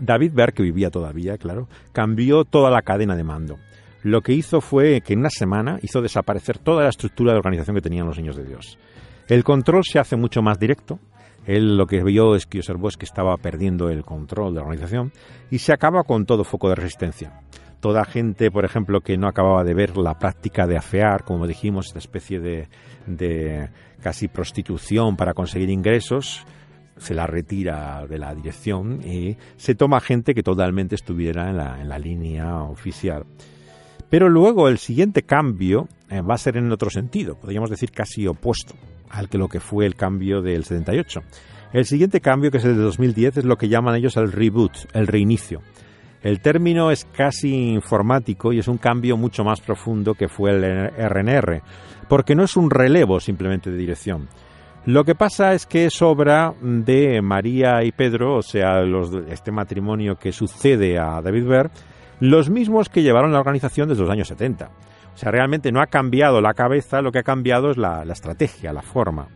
[0.00, 3.58] David Berg, que vivía todavía, claro, cambió toda la cadena de mando.
[4.02, 7.76] Lo que hizo fue que en una semana hizo desaparecer toda la estructura de organización
[7.76, 8.76] que tenían los niños de Dios.
[9.30, 10.98] El control se hace mucho más directo.
[11.46, 14.66] Él lo que vio es que observó es que estaba perdiendo el control de la
[14.66, 15.12] organización
[15.50, 17.40] y se acaba con todo foco de resistencia
[17.78, 21.86] toda gente, por ejemplo, que no acababa de ver la práctica de afear, como dijimos,
[21.86, 22.68] esta especie de,
[23.06, 23.70] de
[24.02, 26.44] casi prostitución para conseguir ingresos,
[26.98, 31.80] se la retira de la dirección y se toma gente que totalmente estuviera en la,
[31.80, 33.24] en la línea oficial.
[34.10, 38.26] Pero luego el siguiente cambio eh, va a ser en otro sentido, podríamos decir casi
[38.26, 38.74] opuesto
[39.10, 41.20] al que lo que fue el cambio del 78.
[41.72, 44.72] El siguiente cambio, que es el de 2010, es lo que llaman ellos el reboot,
[44.92, 45.62] el reinicio.
[46.22, 50.90] El término es casi informático y es un cambio mucho más profundo que fue el
[50.90, 51.62] RNR,
[52.08, 54.28] porque no es un relevo simplemente de dirección.
[54.86, 58.82] Lo que pasa es que es obra de María y Pedro, o sea,
[59.28, 61.70] este matrimonio que sucede a David Ver,
[62.18, 64.70] los mismos que llevaron la organización desde los años 70.
[65.14, 68.72] O sea, realmente no ha cambiado la cabeza, lo que ha cambiado es la estrategia,
[68.72, 69.28] la forma.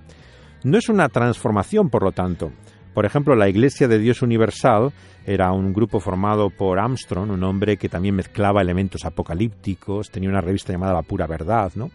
[0.63, 2.51] No es una transformación, por lo tanto,
[2.95, 4.93] por ejemplo, la Iglesia de Dios Universal
[5.27, 10.41] era un grupo formado por Armstrong, un hombre que también mezclaba elementos apocalípticos, tenía una
[10.41, 11.91] revista llamada La Pura Verdad, ¿no?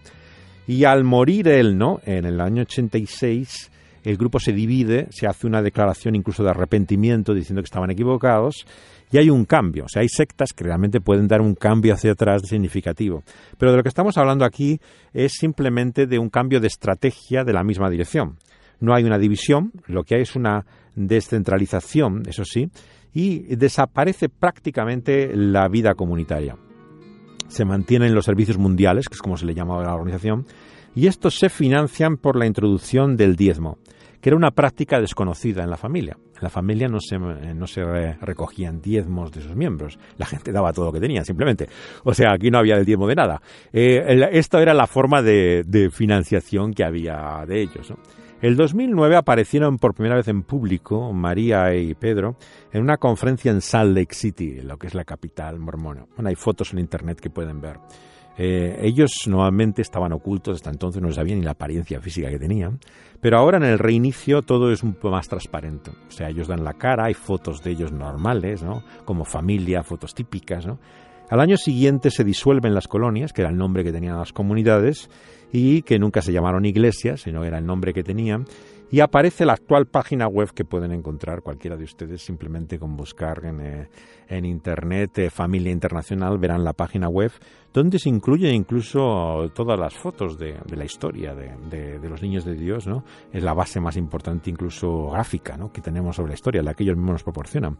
[0.67, 2.01] Y al morir él, ¿no?
[2.05, 3.71] En el año 86,
[4.03, 8.65] el grupo se divide, se hace una declaración incluso de arrepentimiento diciendo que estaban equivocados
[9.11, 9.85] y hay un cambio.
[9.85, 13.23] O sea, hay sectas que realmente pueden dar un cambio hacia atrás significativo.
[13.57, 14.79] Pero de lo que estamos hablando aquí
[15.13, 18.37] es simplemente de un cambio de estrategia de la misma dirección.
[18.79, 22.69] No hay una división, lo que hay es una descentralización, eso sí,
[23.13, 26.55] y desaparece prácticamente la vida comunitaria.
[27.47, 30.45] Se mantienen los servicios mundiales, que es como se le llama a la organización,
[30.95, 33.79] y estos se financian por la introducción del diezmo,
[34.21, 36.17] que era una práctica desconocida en la familia.
[36.35, 37.83] En la familia no se, no se
[38.21, 41.67] recogían diezmos de sus miembros, la gente daba todo lo que tenía, simplemente.
[42.03, 43.41] O sea, aquí no había el diezmo de nada.
[43.73, 47.93] Eh, esto era la forma de, financiación que había de ellos.
[48.41, 52.37] El 2009 aparecieron por primera vez en público María y Pedro
[52.71, 56.05] en una conferencia en Salt Lake City, lo que es la capital mormona.
[56.15, 57.79] Bueno, hay fotos en internet que pueden ver.
[58.41, 62.79] Eh, ellos normalmente estaban ocultos, hasta entonces no sabían ni la apariencia física que tenían,
[63.19, 65.91] pero ahora en el reinicio todo es un poco más transparente.
[66.07, 68.81] O sea, ellos dan la cara, hay fotos de ellos normales, ¿no?
[69.03, 70.79] Como familia, fotos típicas, ¿no?
[71.29, 75.09] Al año siguiente se disuelven las colonias, que era el nombre que tenían las comunidades,
[75.51, 78.45] y que nunca se llamaron iglesias, sino era el nombre que tenían,
[78.91, 83.45] y aparece la actual página web que pueden encontrar cualquiera de ustedes simplemente con buscar
[83.45, 87.31] en, eh, internet eh, Familia Internacional, verán la página web
[87.73, 92.87] donde se incluyen incluso todas las fotos de, la historia de, los niños de Dios,
[92.87, 93.03] ¿no?
[93.31, 95.71] Es la base más importante incluso gráfica, ¿no?
[95.71, 97.77] Que tenemos sobre la historia, la que ellos mismos nos proporcionan.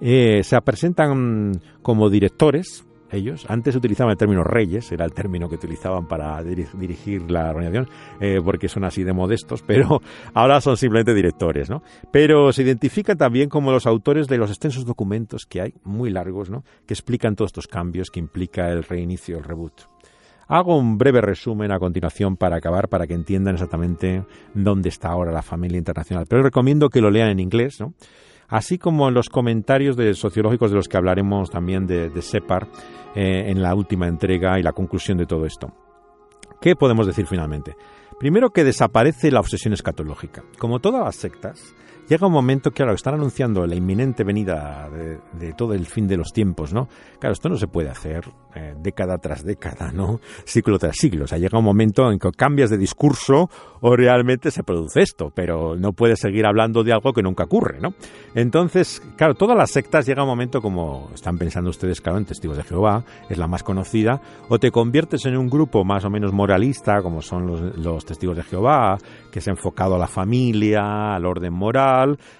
[0.00, 3.46] Eh, se presentan como directores, ellos.
[3.48, 7.88] Antes utilizaban el término reyes, era el término que utilizaban para dirigir la organización,
[8.20, 10.00] eh, porque son así de modestos, pero
[10.34, 11.82] ahora son simplemente directores, ¿no?
[12.10, 16.50] Pero se identifican también como los autores de los extensos documentos que hay, muy largos,
[16.50, 16.64] ¿no?
[16.86, 19.82] Que explican todos estos cambios que implica el reinicio, el reboot.
[20.48, 25.32] Hago un breve resumen a continuación para acabar, para que entiendan exactamente dónde está ahora
[25.32, 26.26] la familia internacional.
[26.28, 27.94] Pero recomiendo que lo lean en inglés, ¿no?
[28.48, 32.68] Así como en los comentarios de sociológicos de los que hablaremos también de, SEPAR
[33.14, 35.72] eh, en la última entrega y la conclusión de todo esto.
[36.60, 37.76] ¿Qué podemos decir finalmente?
[38.18, 40.42] Primero que desaparece la obsesión escatológica.
[40.58, 41.74] Como todas las sectas,
[42.08, 46.32] llega un momento, claro, están anunciando la inminente venida de, todo el fin de los
[46.32, 46.88] tiempos, ¿no?
[47.18, 50.20] Claro, esto no se puede hacer eh, década tras década, ¿no?
[50.44, 51.24] Ciclo tras siglo.
[51.24, 53.48] O sea, llega un momento en que cambias de discurso
[53.80, 57.78] o realmente se produce esto, pero no puedes seguir hablando de algo que nunca ocurre,
[57.80, 57.94] ¿no?
[58.34, 62.56] Entonces, claro, todas las sectas llega un momento como están pensando ustedes, claro, en Testigos
[62.56, 66.32] de Jehová, es la más conocida, o te conviertes en un grupo más o menos
[66.32, 68.98] moralista, como son los, los Testigos de Jehová,
[69.30, 71.95] que se ha enfocado a la familia, al orden moral,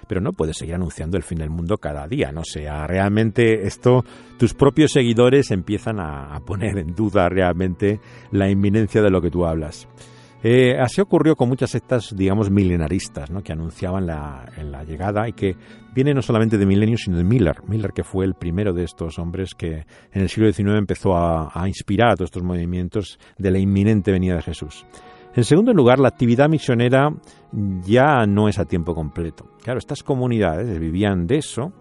[0.07, 4.03] pero no puedes seguir anunciando el fin del mundo cada día, no sea, realmente esto
[4.37, 7.99] tus propios seguidores empiezan a, poner en duda realmente
[8.31, 9.87] la inminencia de lo que tú hablas.
[10.43, 13.41] Eh, así ocurrió con muchas sectas, digamos, milenaristas, ¿no?
[13.41, 14.45] que anunciaban la,
[14.87, 15.55] llegada y que
[15.93, 17.63] viene no solamente de Milenio, sino de Miller.
[17.67, 21.51] Miller, que fue el primero de estos hombres que en el siglo XIX empezó a,
[21.53, 24.85] a inspirar a todos estos movimientos de la inminente venida de Jesús.
[25.37, 27.13] En segundo lugar, la actividad misionera
[27.85, 29.45] ya no es a tiempo completo.
[29.61, 31.73] Claro, estas comunidades vivían de eso,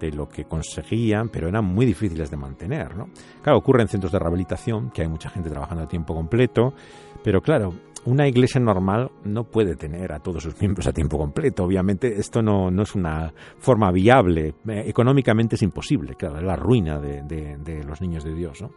[0.00, 2.96] de lo que conseguían, pero eran muy difíciles de mantener.
[2.96, 3.10] ¿no?
[3.40, 6.74] Claro, ocurre en centros de rehabilitación, que hay mucha gente trabajando a tiempo completo,
[7.22, 7.72] pero claro,
[8.04, 11.62] una iglesia normal no puede tener a todos sus miembros a tiempo completo.
[11.62, 14.56] Obviamente esto no, es una forma viable.
[14.66, 18.60] Eh, económicamente es imposible, claro, es la ruina de, de los niños de Dios.
[18.60, 18.72] ¿no?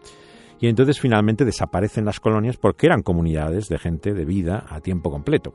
[0.59, 5.11] Y entonces finalmente desaparecen las colonias porque eran comunidades de gente de vida a tiempo
[5.11, 5.53] completo.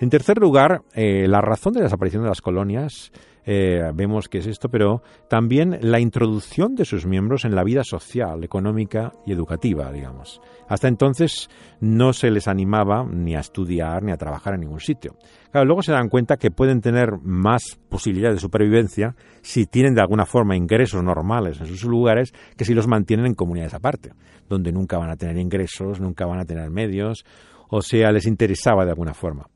[0.00, 3.10] En tercer lugar, eh, la razón de la desaparición de las colonias,
[3.50, 7.82] eh, vemos que es esto, pero también la introducción de sus miembros en la vida
[7.82, 10.42] social, económica y educativa, digamos.
[10.68, 11.48] Hasta entonces
[11.80, 15.16] no se les animaba ni a estudiar ni a trabajar en ningún sitio.
[15.50, 20.02] Claro, luego se dan cuenta que pueden tener más posibilidades de supervivencia si tienen de
[20.02, 24.12] alguna forma ingresos normales en sus lugares que si los mantienen en comunidades aparte,
[24.46, 27.24] donde nunca van a tener ingresos, nunca van a tener medios,
[27.70, 29.46] o sea, les interesaba de alguna forma.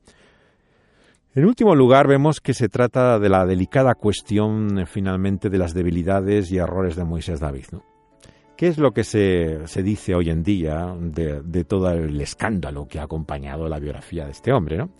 [1.35, 5.73] En último lugar, vemos que se trata de la delicada cuestión eh, finalmente de las
[5.73, 7.65] debilidades y errores de Moisés David.
[8.55, 12.99] ¿Qué es lo que se, dice hoy en día de, de, todo el escándalo que
[12.99, 14.77] ha acompañado la biografía de este hombre?
[14.77, 14.91] ¿no?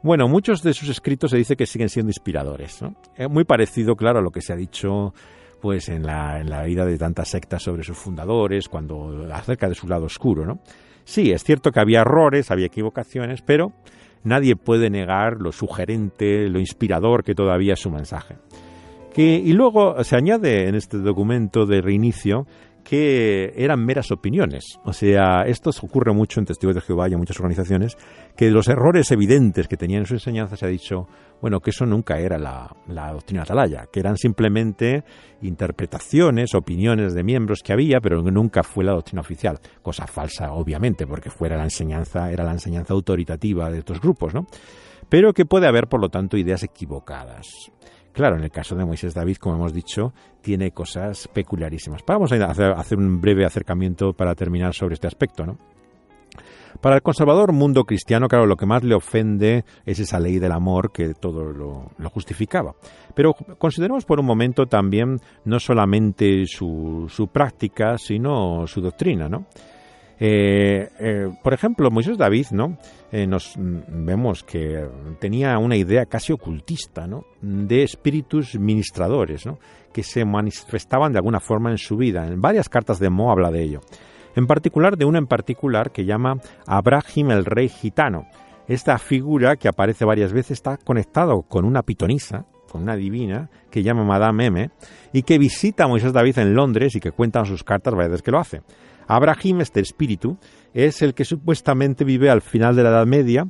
[0.00, 2.84] Bueno, muchos de sus escritos se dice que siguen siendo inspiradores.
[3.16, 5.12] Es muy parecido, claro, a lo que se ha dicho
[5.60, 9.74] pues en la, en la vida de tantas sectas sobre sus fundadores, cuando acerca de
[9.74, 10.60] su lado oscuro, ¿no?
[11.04, 13.72] Sí, es cierto que había errores, había equivocaciones, pero
[14.24, 18.36] nadie puede negar lo sugerente, lo inspirador que todavía es su mensaje.
[19.16, 22.46] y luego se añade en este documento de reinicio
[22.84, 24.78] que eran meras opiniones.
[24.84, 27.96] O sea, esto ocurre mucho en Testigos de Jehová y en muchas organizaciones,
[28.36, 31.06] que los errores evidentes que tenían en su enseñanza se ha dicho,
[31.40, 35.04] bueno, que eso nunca era la, la doctrina atalaya, que eran simplemente
[35.42, 39.58] interpretaciones, opiniones de miembros que había, pero nunca fue la doctrina oficial.
[39.82, 44.46] Cosa falsa, obviamente, porque fuera la enseñanza, era la enseñanza autoritativa de estos grupos, ¿no?
[45.08, 47.70] Pero que puede haber, por lo tanto, ideas equivocadas.
[48.12, 52.02] Claro, en el caso de Moisés David, como hemos dicho, tiene cosas peculiarísimas.
[52.06, 55.58] Vamos a hacer, un breve acercamiento para terminar sobre este aspecto, ¿no?
[56.80, 60.52] Para el conservador mundo cristiano, claro, lo que más le ofende es esa ley del
[60.52, 62.74] amor que todo lo, justificaba.
[63.14, 69.46] Pero consideremos por un momento también no solamente su, su práctica, sino su doctrina, ¿no?
[70.22, 72.76] Eh, eh, por ejemplo, Moisés David, ¿no?
[73.10, 74.86] Eh, nos mm, vemos que
[75.18, 77.24] tenía una idea casi ocultista, ¿no?
[77.40, 79.58] De espíritus ministradores, ¿no?
[79.94, 82.26] Que se manifestaban de alguna forma en su vida.
[82.26, 83.80] En varias cartas de Mo habla de ello.
[84.36, 88.26] En particular de una en particular que llama Abraham el rey gitano.
[88.68, 93.82] Esta figura que aparece varias veces está conectado con una pitonisa, con una divina que
[93.82, 94.70] llama Madame M
[95.12, 98.12] y que visita a Moisés David en Londres y que cuenta en sus cartas varias
[98.12, 98.62] veces que lo hace.
[99.10, 100.38] Abraham, este espíritu,
[100.72, 103.44] es el que supuestamente vive al final de la Edad Media,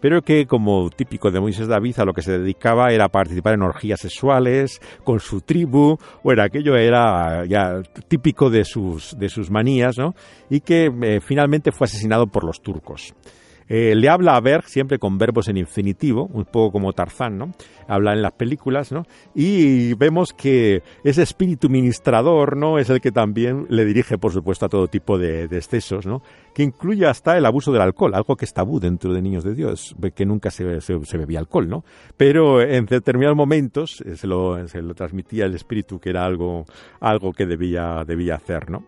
[0.00, 3.62] pero que, como típico de Moisés David, a lo que se dedicaba era participar en
[3.62, 9.98] orgías sexuales con su tribu, bueno, aquello era ya típico de sus, de sus manías,
[9.98, 10.14] ¿no?
[10.50, 13.14] Y que eh, finalmente fue asesinado por los turcos.
[13.74, 17.52] Eh, le habla a Berg siempre con verbos en infinitivo, un poco como Tarzán, ¿no?
[17.88, 19.06] Habla en las películas, ¿no?
[19.34, 22.78] Y vemos que ese espíritu ministrador, ¿no?
[22.78, 26.20] Es el que también le dirige, por supuesto, a todo tipo de, excesos, ¿no?
[26.52, 29.54] Que incluye hasta el abuso del alcohol, algo que es tabú dentro de Niños de
[29.54, 30.64] Dios, que nunca se,
[31.14, 31.82] bebía alcohol, ¿no?
[32.18, 36.66] Pero en determinados momentos eh, se lo, se lo transmitía el espíritu que era algo,
[37.00, 38.84] algo que debía, debía hacer, ¿no?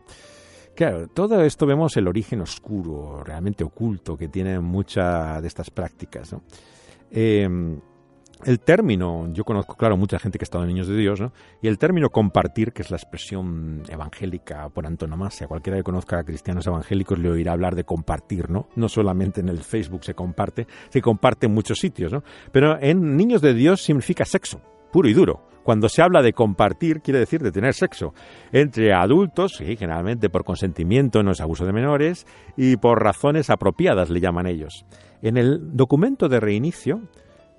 [0.74, 6.34] Claro, todo esto vemos el origen oscuro, realmente oculto, que tienen muchas de estas prácticas.
[7.12, 7.78] Em,
[8.44, 11.32] el término, yo conozco, claro, mucha gente que ha estado en Niños de Dios, ¿no?
[11.62, 16.24] y el término compartir, que es la expresión evangélica por antonomasia, cualquiera que conozca a
[16.24, 18.68] cristianos evangélicos le oirá hablar de compartir, ¿no?
[18.74, 22.24] No solamente en el Facebook se comparte, se comparte en muchos sitios, ¿no?
[22.50, 24.60] Pero en Niños de Dios significa sexo,
[24.92, 25.53] puro y duro.
[25.64, 28.12] Cuando se habla de compartir, quiere decir de tener sexo
[28.52, 34.10] entre adultos, y generalmente por consentimiento, no es abuso de menores, y por razones apropiadas,
[34.10, 34.84] le llaman ellos.
[35.22, 37.00] En el documento de reinicio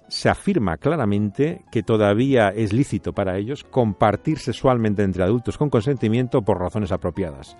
[0.08, 6.44] se afirma claramente que todavía es lícito para ellos compartir sexualmente entre adultos con consentimiento
[6.44, 7.58] por razones apropiadas.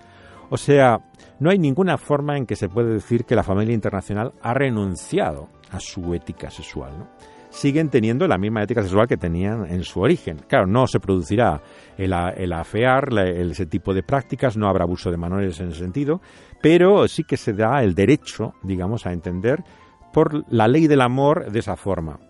[0.48, 1.00] O sea,
[1.40, 5.48] no hay ninguna forma en que se puede decir que la familia internacional ha renunciado
[5.72, 6.96] a su ética sexual.
[6.96, 7.08] ¿no?
[7.56, 10.40] Siguen teniendo la misma ética sexual que tenían en su origen.
[10.46, 11.62] Claro, no se producirá
[11.96, 12.12] el,
[12.52, 16.20] afear, ese tipo de prácticas, no habrá abuso de menores en ese sentido,
[16.60, 19.64] pero sí que se da el derecho, digamos, a entender
[20.12, 22.20] por la ley del amor de esa forma.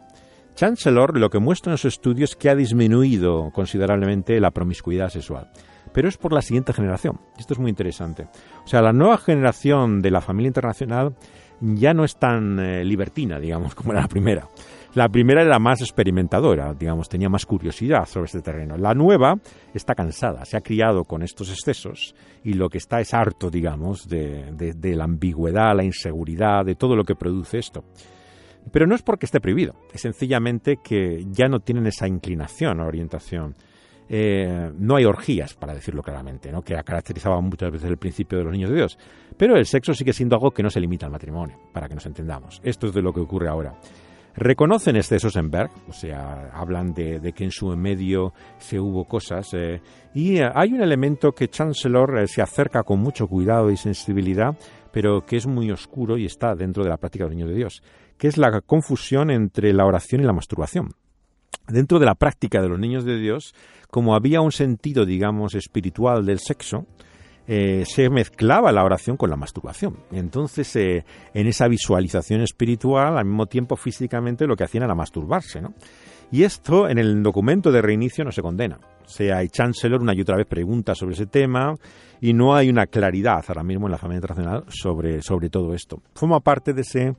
[0.54, 5.50] Chancellor lo que muestra en su estudio es que ha disminuido considerablemente la promiscuidad sexual
[5.92, 7.18] pero es por la siguiente generación.
[7.38, 8.28] Esto es muy interesante.
[8.64, 11.14] O sea, la nueva generación de la familia internacional
[11.60, 14.46] ya no es tan eh, libertina, digamos, como era la primera.
[14.96, 18.78] La primera era más experimentadora, digamos, tenía más curiosidad sobre este terreno.
[18.78, 19.34] La nueva
[19.74, 24.08] está cansada, se ha criado con estos excesos y lo que está es harto, digamos,
[24.08, 27.84] de, la ambigüedad, la inseguridad, de todo lo que produce esto.
[28.72, 32.86] Pero no es porque esté prohibido, es sencillamente que ya no tienen esa inclinación a
[32.86, 33.54] orientación.
[34.08, 36.62] Eh, no hay orgías, para decirlo claramente, ¿no?
[36.62, 38.98] que caracterizaban muchas veces el principio de los niños de Dios.
[39.36, 42.06] Pero el sexo sigue siendo algo que no se limita al matrimonio, para que nos
[42.06, 42.62] entendamos.
[42.64, 43.74] Esto es de lo que ocurre ahora.
[44.38, 49.48] Reconocen excesos en Berg, o sea, hablan de, que en su medio se hubo cosas,
[49.54, 49.80] eh,
[50.12, 54.54] y eh, hay un elemento que Chancellor eh, se acerca con mucho cuidado y sensibilidad,
[54.92, 57.82] pero que es muy oscuro y está dentro de la práctica del niño de Dios,
[58.18, 60.90] que es la confusión entre la oración y la masturbación.
[61.66, 63.54] Dentro de la práctica de los niños de Dios,
[63.90, 66.86] como había un sentido, digamos, espiritual del sexo,
[67.48, 69.98] eh, se mezclaba la oración con la masturbación.
[70.10, 75.60] Entonces, eh, en esa visualización espiritual, al mismo tiempo físicamente lo que hacían era masturbarse.
[75.60, 75.74] ¿no?
[76.30, 78.78] Y esto en el documento de reinicio no se condena.
[79.04, 81.74] O sea, hay Chancellor una y otra vez pregunta sobre ese tema
[82.20, 86.02] y no hay una claridad ahora mismo en la familia internacional sobre, sobre todo esto.
[86.14, 87.14] Forma parte de ese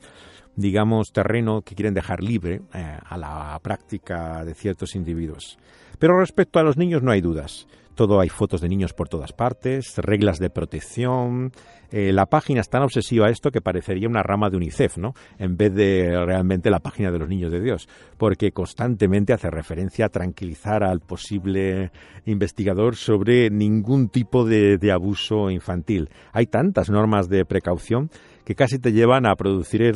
[0.57, 5.57] digamos, terreno que quieren dejar libre eh, a la práctica de ciertos individuos.
[5.99, 7.67] Pero respecto a los niños no hay dudas
[7.97, 11.51] todo hay fotos de niños por todas partes, reglas de protección.
[11.91, 15.13] Eh, la página es tan obsesiva a esto que parecería una rama de UNICEF, ¿no?
[15.39, 20.05] En vez de realmente la página de los niños de Dios, porque constantemente hace referencia
[20.05, 21.91] a tranquilizar al posible
[22.25, 26.09] investigador sobre ningún tipo de abuso infantil.
[26.33, 28.11] Hay tantas normas de precaución
[28.47, 29.93] que casi te llevan a producir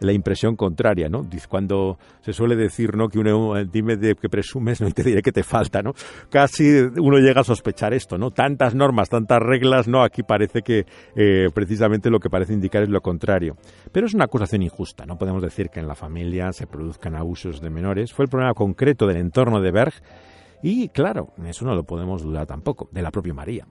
[0.00, 1.28] la impresión contraria, ¿no?
[1.46, 3.08] Cuando se suele decir, ¿no?
[3.08, 5.92] Que uno, dime de que presumes, no y te diré que te falta, ¿no?
[6.30, 6.64] Casi
[6.96, 8.30] uno llega a sospechar esto, ¿no?
[8.30, 10.02] Tantas normas, tantas reglas, ¿no?
[10.02, 13.58] Aquí parece que eh, precisamente lo que parece indicar es lo contrario.
[13.92, 17.60] Pero es una acusación injusta, no podemos decir que en la familia se produzcan abusos
[17.60, 18.14] de menores.
[18.14, 19.92] Fue el problema concreto del entorno de Berg
[20.62, 23.66] y claro, eso no lo podemos dudar tampoco, de la propia María.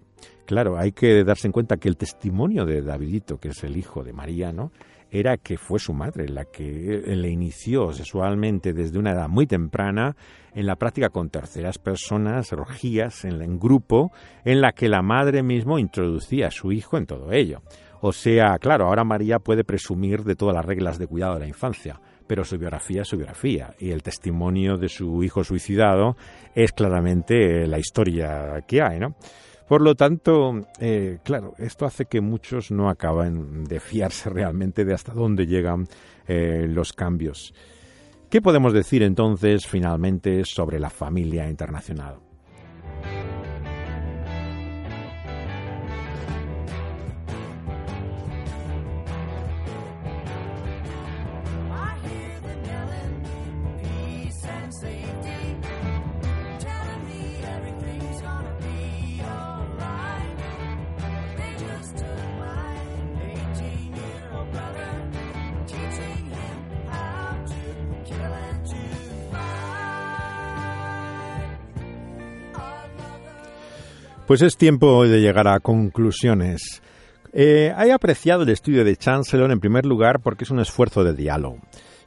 [0.46, 4.04] Claro, hay que darse en cuenta que el testimonio de Davidito, que es el hijo
[4.04, 4.72] de María, ¿no?
[5.12, 10.16] era que fue su madre la que le inició sexualmente desde una edad muy temprana
[10.56, 14.12] en la práctica con terceras personas, orgías en, en grupo,
[14.46, 17.62] en la que la madre mismo introducía a su hijo en todo ello.
[18.00, 21.48] O sea, claro, ahora María puede presumir de todas las reglas de cuidado de la
[21.48, 26.16] infancia, pero su biografía es su biografía y el testimonio de su hijo suicidado
[26.56, 29.16] es claramente la historia que hay, ¿no?
[29.72, 34.94] Por lo tanto, eh, claro, esto hace que muchos no acaben de fiarse realmente de
[34.94, 35.88] hasta dónde llegan
[36.28, 37.54] eh, los cambios.
[38.30, 42.18] ¿Qué podemos decir entonces finalmente sobre la familia internacional?
[74.32, 76.82] Pues es tiempo de llegar a conclusiones.
[77.34, 81.14] Eh, he apreciado el estudio de Chancellor en primer lugar porque es un esfuerzo de
[81.14, 81.58] diálogo.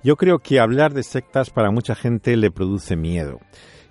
[0.02, 3.40] Yo creo que hablar de sectas para mucha gente le produce miedo.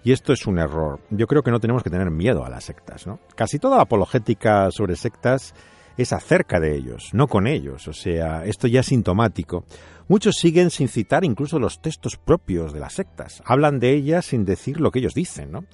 [0.04, 1.00] Y esto es un error.
[1.12, 3.06] Yo creo que no tenemos que tener miedo a las sectas.
[3.06, 3.20] ¿no?
[3.36, 5.54] Casi toda la apologética sobre sectas
[5.96, 7.88] es acerca de ellos, no con ellos.
[7.88, 9.64] O sea, esto ya es sintomático.
[10.08, 13.44] Muchos siguen sin citar incluso los textos propios de las sectas.
[13.46, 15.66] Hablan de ellas sin decir lo que ellos dicen, ¿no?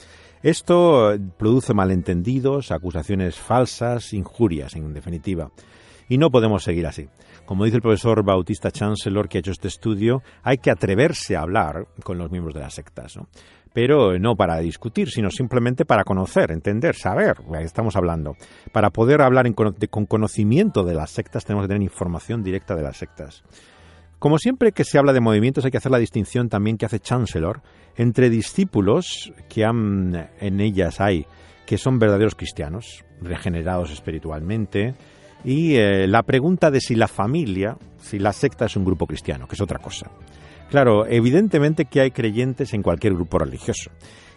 [0.41, 5.51] Esto produce malentendidos, acusaciones falsas, injurias, en definitiva.
[6.07, 7.09] Y no podemos seguir así.
[7.45, 11.41] Como dice el profesor Bautista Chancellor, que ha hecho este estudio, hay que atreverse a
[11.41, 13.17] hablar con los miembros de las sectas.
[13.17, 13.27] ¿no?
[13.73, 18.35] Pero no para discutir, sino simplemente para conocer, entender, saber estamos hablando.
[18.71, 22.97] Para poder hablar con conocimiento de las sectas, tenemos que tener información directa de las
[22.97, 23.43] sectas.
[24.20, 26.99] Como siempre que se habla de movimientos hay que hacer la distinción también que hace
[26.99, 27.61] Chancellor
[27.95, 31.26] entre discípulos que han, en ellas hay
[31.65, 34.95] que son verdaderos cristianos, regenerados espiritualmente,
[35.45, 39.47] y eh, la pregunta de si la familia, si la secta es un grupo cristiano,
[39.47, 40.09] que es otra cosa.
[40.70, 43.91] Claro, evidentemente que hay creyentes en cualquier grupo religioso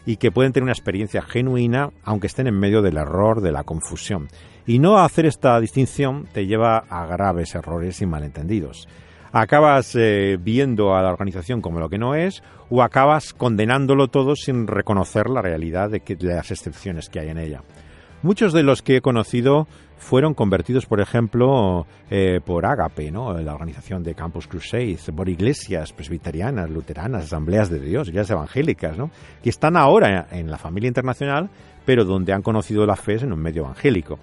[0.06, 3.64] y que pueden tener una experiencia genuina aunque estén en medio del error, de la
[3.64, 4.28] confusión.
[4.64, 8.86] Y no hacer esta distinción te lleva a graves errores y malentendidos
[9.32, 14.36] acabas eh, viendo a la organización como lo que no es o acabas condenándolo todo
[14.36, 17.62] sin reconocer la realidad de, que, las excepciones que hay en ella.
[18.22, 19.66] Muchos de los que he conocido
[19.96, 23.36] fueron convertidos, por ejemplo, eh, por Agape, ¿no?
[23.38, 29.10] la organización de Campus Crusades, por iglesias presbiterianas, luteranas, asambleas de Dios, iglesias evangélicas, ¿no?
[29.42, 31.50] que están ahora en la familia internacional,
[31.84, 34.18] pero donde han conocido la fe en un medio evangélico.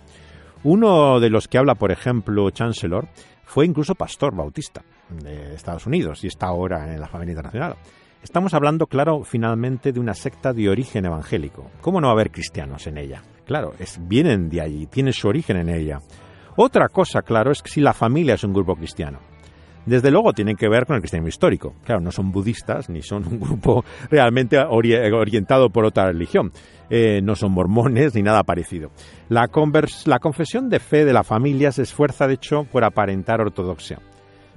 [0.64, 3.07] Uno de los que habla, por ejemplo, Chancellor,
[3.50, 7.78] fue incluso pastor bautista de Estados Unidos y está ahora en la familia internacional.
[8.22, 11.66] Estamos hablando, claro, finalmente de una secta de origen evangélico.
[11.82, 13.24] ¿Cómo no haber cristianos en ella?
[13.47, 16.00] Claro, es, vienen de allí, tienen su origen en ella.
[16.58, 19.20] Otra cosa, claro, es que si la familia es un grupo cristiano.
[19.89, 21.73] Desde luego tienen que ver con el cristianismo histórico.
[21.83, 26.51] Claro, no son budistas ni son un grupo realmente orientado por otra religión.
[26.91, 28.91] Eh, no son mormones ni nada parecido.
[29.29, 33.99] La, confesión de fe de la familia se esfuerza, de hecho, por aparentar ortodoxia.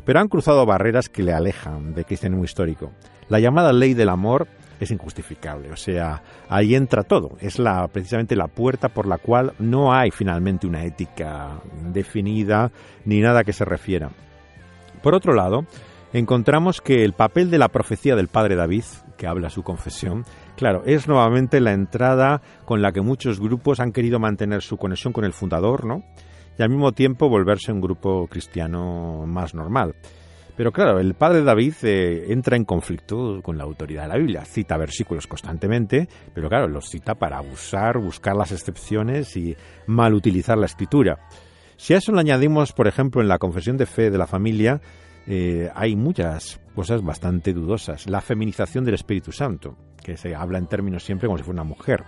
[0.05, 2.93] Pero han cruzado barreras que le alejan del cristianismo histórico.
[3.31, 4.49] La llamada ley del amor
[4.81, 5.73] es injustificable.
[5.73, 7.39] O sea, ahí entra todo.
[7.41, 11.53] Es la, precisamente la puerta por la cual no hay finalmente una ética
[11.91, 12.71] definida
[13.07, 14.11] ni nada que se refiera.
[15.03, 15.67] Por otro lado,
[16.13, 18.85] encontramos que el papel de la profecía del padre David,
[19.17, 20.25] que habla su confesión,
[20.57, 25.13] Claro, es nuevamente la entrada con la que muchos grupos han querido mantener su conexión
[25.13, 26.05] con el fundador, ¿no?
[26.59, 29.95] Y al mismo tiempo volverse un grupo cristiano más normal.
[30.55, 34.45] Pero claro, el padre David eh, entra en conflicto con la autoridad de la Biblia,
[34.45, 40.59] cita versículos constantemente, pero claro, los cita para abusar, buscar las excepciones y mal utilizar
[40.59, 41.19] la escritura.
[41.83, 44.81] Si a eso le añadimos, por ejemplo, en la confesión de fe de la familia,
[45.27, 48.09] eh, hay muchas cosas bastante dudosas.
[48.09, 51.69] La feminización del Espíritu Santo, que se habla en términos siempre como si fuera una
[51.69, 52.05] mujer.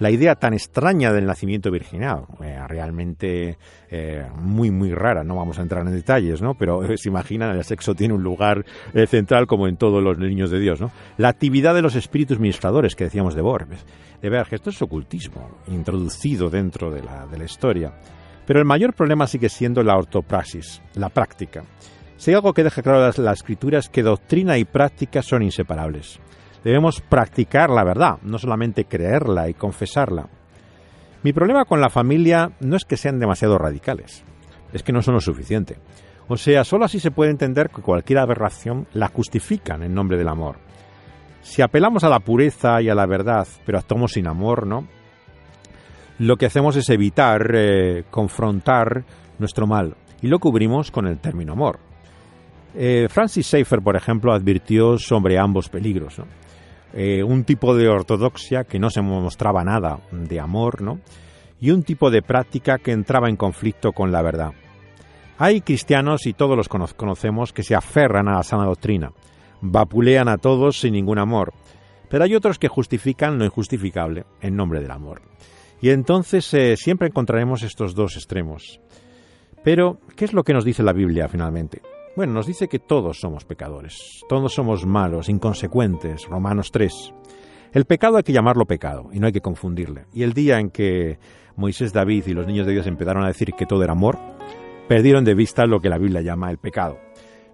[0.00, 3.56] La idea tan extraña del nacimiento virginal, eh, realmente
[3.88, 6.54] eh, muy, muy rara, no vamos a entrar en detalles, ¿no?
[6.54, 8.64] Pero se imaginan, el sexo tiene un lugar
[9.06, 10.90] central como en todos los niños de Dios, ¿no?
[11.18, 13.86] La actividad de los espíritus ministradores, que decíamos de Borges,
[14.20, 17.92] de que esto es ocultismo, introducido dentro de la, de la historia.
[18.46, 21.64] Pero el mayor problema sigue siendo la ortopraxis, la práctica.
[22.16, 26.20] Si hay algo que deja claro la, escritura es que doctrina y práctica son inseparables.
[26.62, 30.28] Debemos practicar la verdad, no solamente creerla y confesarla.
[31.22, 34.24] Mi problema con la familia no es que sean demasiado radicales,
[34.72, 35.78] es que no son lo suficiente.
[36.28, 40.28] O sea, solo así se puede entender que cualquier aberración la justifican en nombre del
[40.28, 40.56] amor.
[41.42, 44.86] Si apelamos a la pureza y a la verdad, pero actuamos sin amor, ¿no?
[46.18, 49.04] Lo que hacemos es evitar eh, confrontar
[49.38, 51.78] nuestro mal, y lo cubrimos con el término amor.
[52.74, 56.20] Eh, Francis Schaeffer, por ejemplo, advirtió sobre ambos peligros.
[56.92, 61.00] Eh, un tipo de ortodoxia que no se mostraba nada de amor, ¿no?
[61.64, 64.52] y un tipo de práctica que entraba en conflicto con la verdad.
[65.38, 69.12] Hay cristianos, y todos los conocemos, que se aferran a la sana doctrina,
[69.62, 71.54] vapulean a todos sin ningún amor,
[72.10, 75.22] pero hay otros que justifican lo injustificable en nombre del amor.
[75.84, 78.80] Y entonces eh, siempre encontraremos estos dos extremos.
[79.62, 81.82] Pero, ¿qué es lo que nos dice la Biblia finalmente?
[82.16, 87.12] Bueno, nos dice que todos somos pecadores, todos somos malos, inconsecuentes, Romanos 3.
[87.74, 90.06] El pecado hay que llamarlo pecado y no hay que confundirle.
[90.14, 91.18] Y el día en que
[91.54, 94.18] Moisés, David y los niños de Dios empezaron a decir que todo era amor,
[94.88, 96.96] perdieron de vista lo que la Biblia llama el pecado.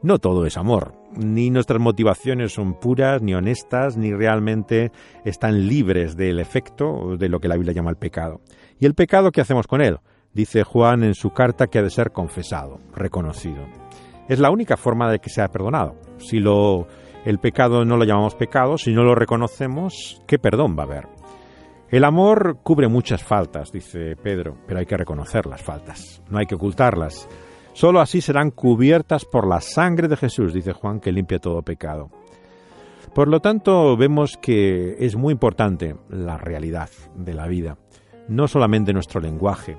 [0.03, 4.93] No todo es amor, ni nuestras motivaciones son puras, ni honestas, ni realmente
[5.27, 8.41] están libres del efecto de lo que la Biblia llama el pecado.
[8.79, 9.99] ¿Y el pecado qué hacemos con él?
[10.33, 13.67] Dice Juan en su carta que ha de ser confesado, reconocido.
[14.27, 15.97] Es la única forma de que sea perdonado.
[16.17, 16.87] Si lo
[17.27, 21.09] el pecado no lo llamamos pecado, si no lo reconocemos, ¿qué perdón va a haber?
[21.91, 26.47] El amor cubre muchas faltas, dice Pedro, pero hay que reconocer las faltas, no hay
[26.47, 27.29] que ocultarlas.
[27.81, 32.11] Solo así serán cubiertas por la sangre de Jesús, dice Juan, que limpia todo pecado.
[33.15, 37.79] Por lo tanto, vemos que es muy importante la realidad de la vida,
[38.29, 39.79] no solamente nuestro lenguaje.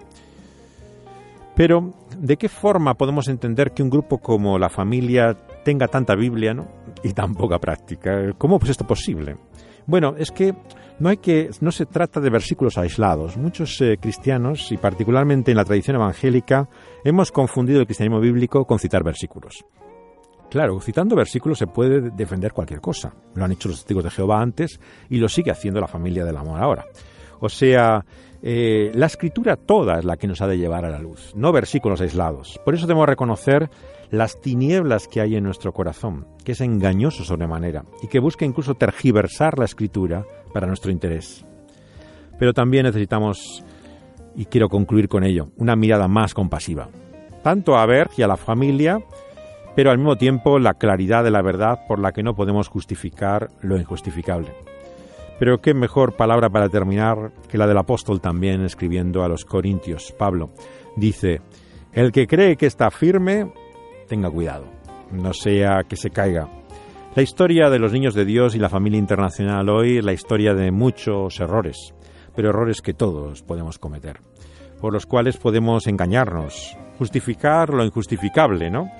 [1.55, 6.55] Pero, ¿de qué forma podemos entender que un grupo como la familia tenga tanta Biblia
[6.55, 6.69] ¿no?
[7.03, 8.33] y tan poca práctica.
[8.35, 9.37] ¿Cómo es esto posible?
[9.85, 10.55] Bueno, es que
[11.01, 13.35] no hay que no se trata de versículos aislados.
[13.35, 16.69] Muchos eh, cristianos y particularmente en la tradición evangélica
[17.03, 19.65] hemos confundido el cristianismo bíblico con citar versículos.
[20.51, 23.15] Claro, citando versículos se puede defender cualquier cosa.
[23.33, 24.79] Lo han hecho los testigos de Jehová antes
[25.09, 26.85] y lo sigue haciendo la familia del amor ahora.
[27.41, 28.05] O sea,
[28.43, 31.51] eh, la escritura toda es la que nos ha de llevar a la luz, no
[31.51, 32.59] versículos aislados.
[32.63, 33.69] Por eso debemos reconocer
[34.11, 38.75] las tinieblas que hay en nuestro corazón, que es engañoso sobremanera y que busca incluso
[38.75, 41.45] tergiversar la escritura para nuestro interés.
[42.37, 43.63] Pero también necesitamos,
[44.35, 46.89] y quiero concluir con ello, una mirada más compasiva,
[47.43, 48.99] tanto a ver y a la familia,
[49.75, 53.49] pero al mismo tiempo la claridad de la verdad por la que no podemos justificar
[53.61, 54.49] lo injustificable.
[55.41, 60.13] Pero qué mejor palabra para terminar que la del apóstol también escribiendo a los Corintios.
[60.15, 60.51] Pablo
[60.95, 61.41] dice,
[61.93, 63.51] el que cree que está firme,
[64.07, 64.65] tenga cuidado,
[65.11, 66.47] no sea que se caiga.
[67.15, 70.53] La historia de los niños de Dios y la familia internacional hoy es la historia
[70.53, 71.95] de muchos errores,
[72.35, 74.19] pero errores que todos podemos cometer,
[74.79, 78.91] por los cuales podemos engañarnos, justificar lo injustificable, ¿no?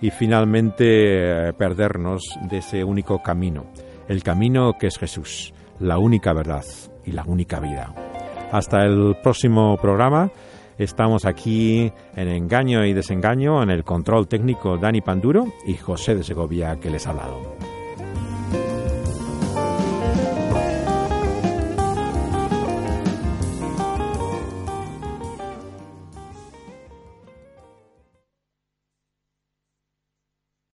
[0.00, 3.66] Y finalmente eh, perdernos de ese único camino,
[4.06, 5.52] el camino que es Jesús,
[5.82, 6.64] la única verdad
[7.04, 7.94] y la única vida.
[8.52, 10.30] Hasta el próximo programa.
[10.78, 16.24] Estamos aquí en Engaño y Desengaño, en el control técnico Dani Panduro y José de
[16.24, 17.71] Segovia que les ha hablado.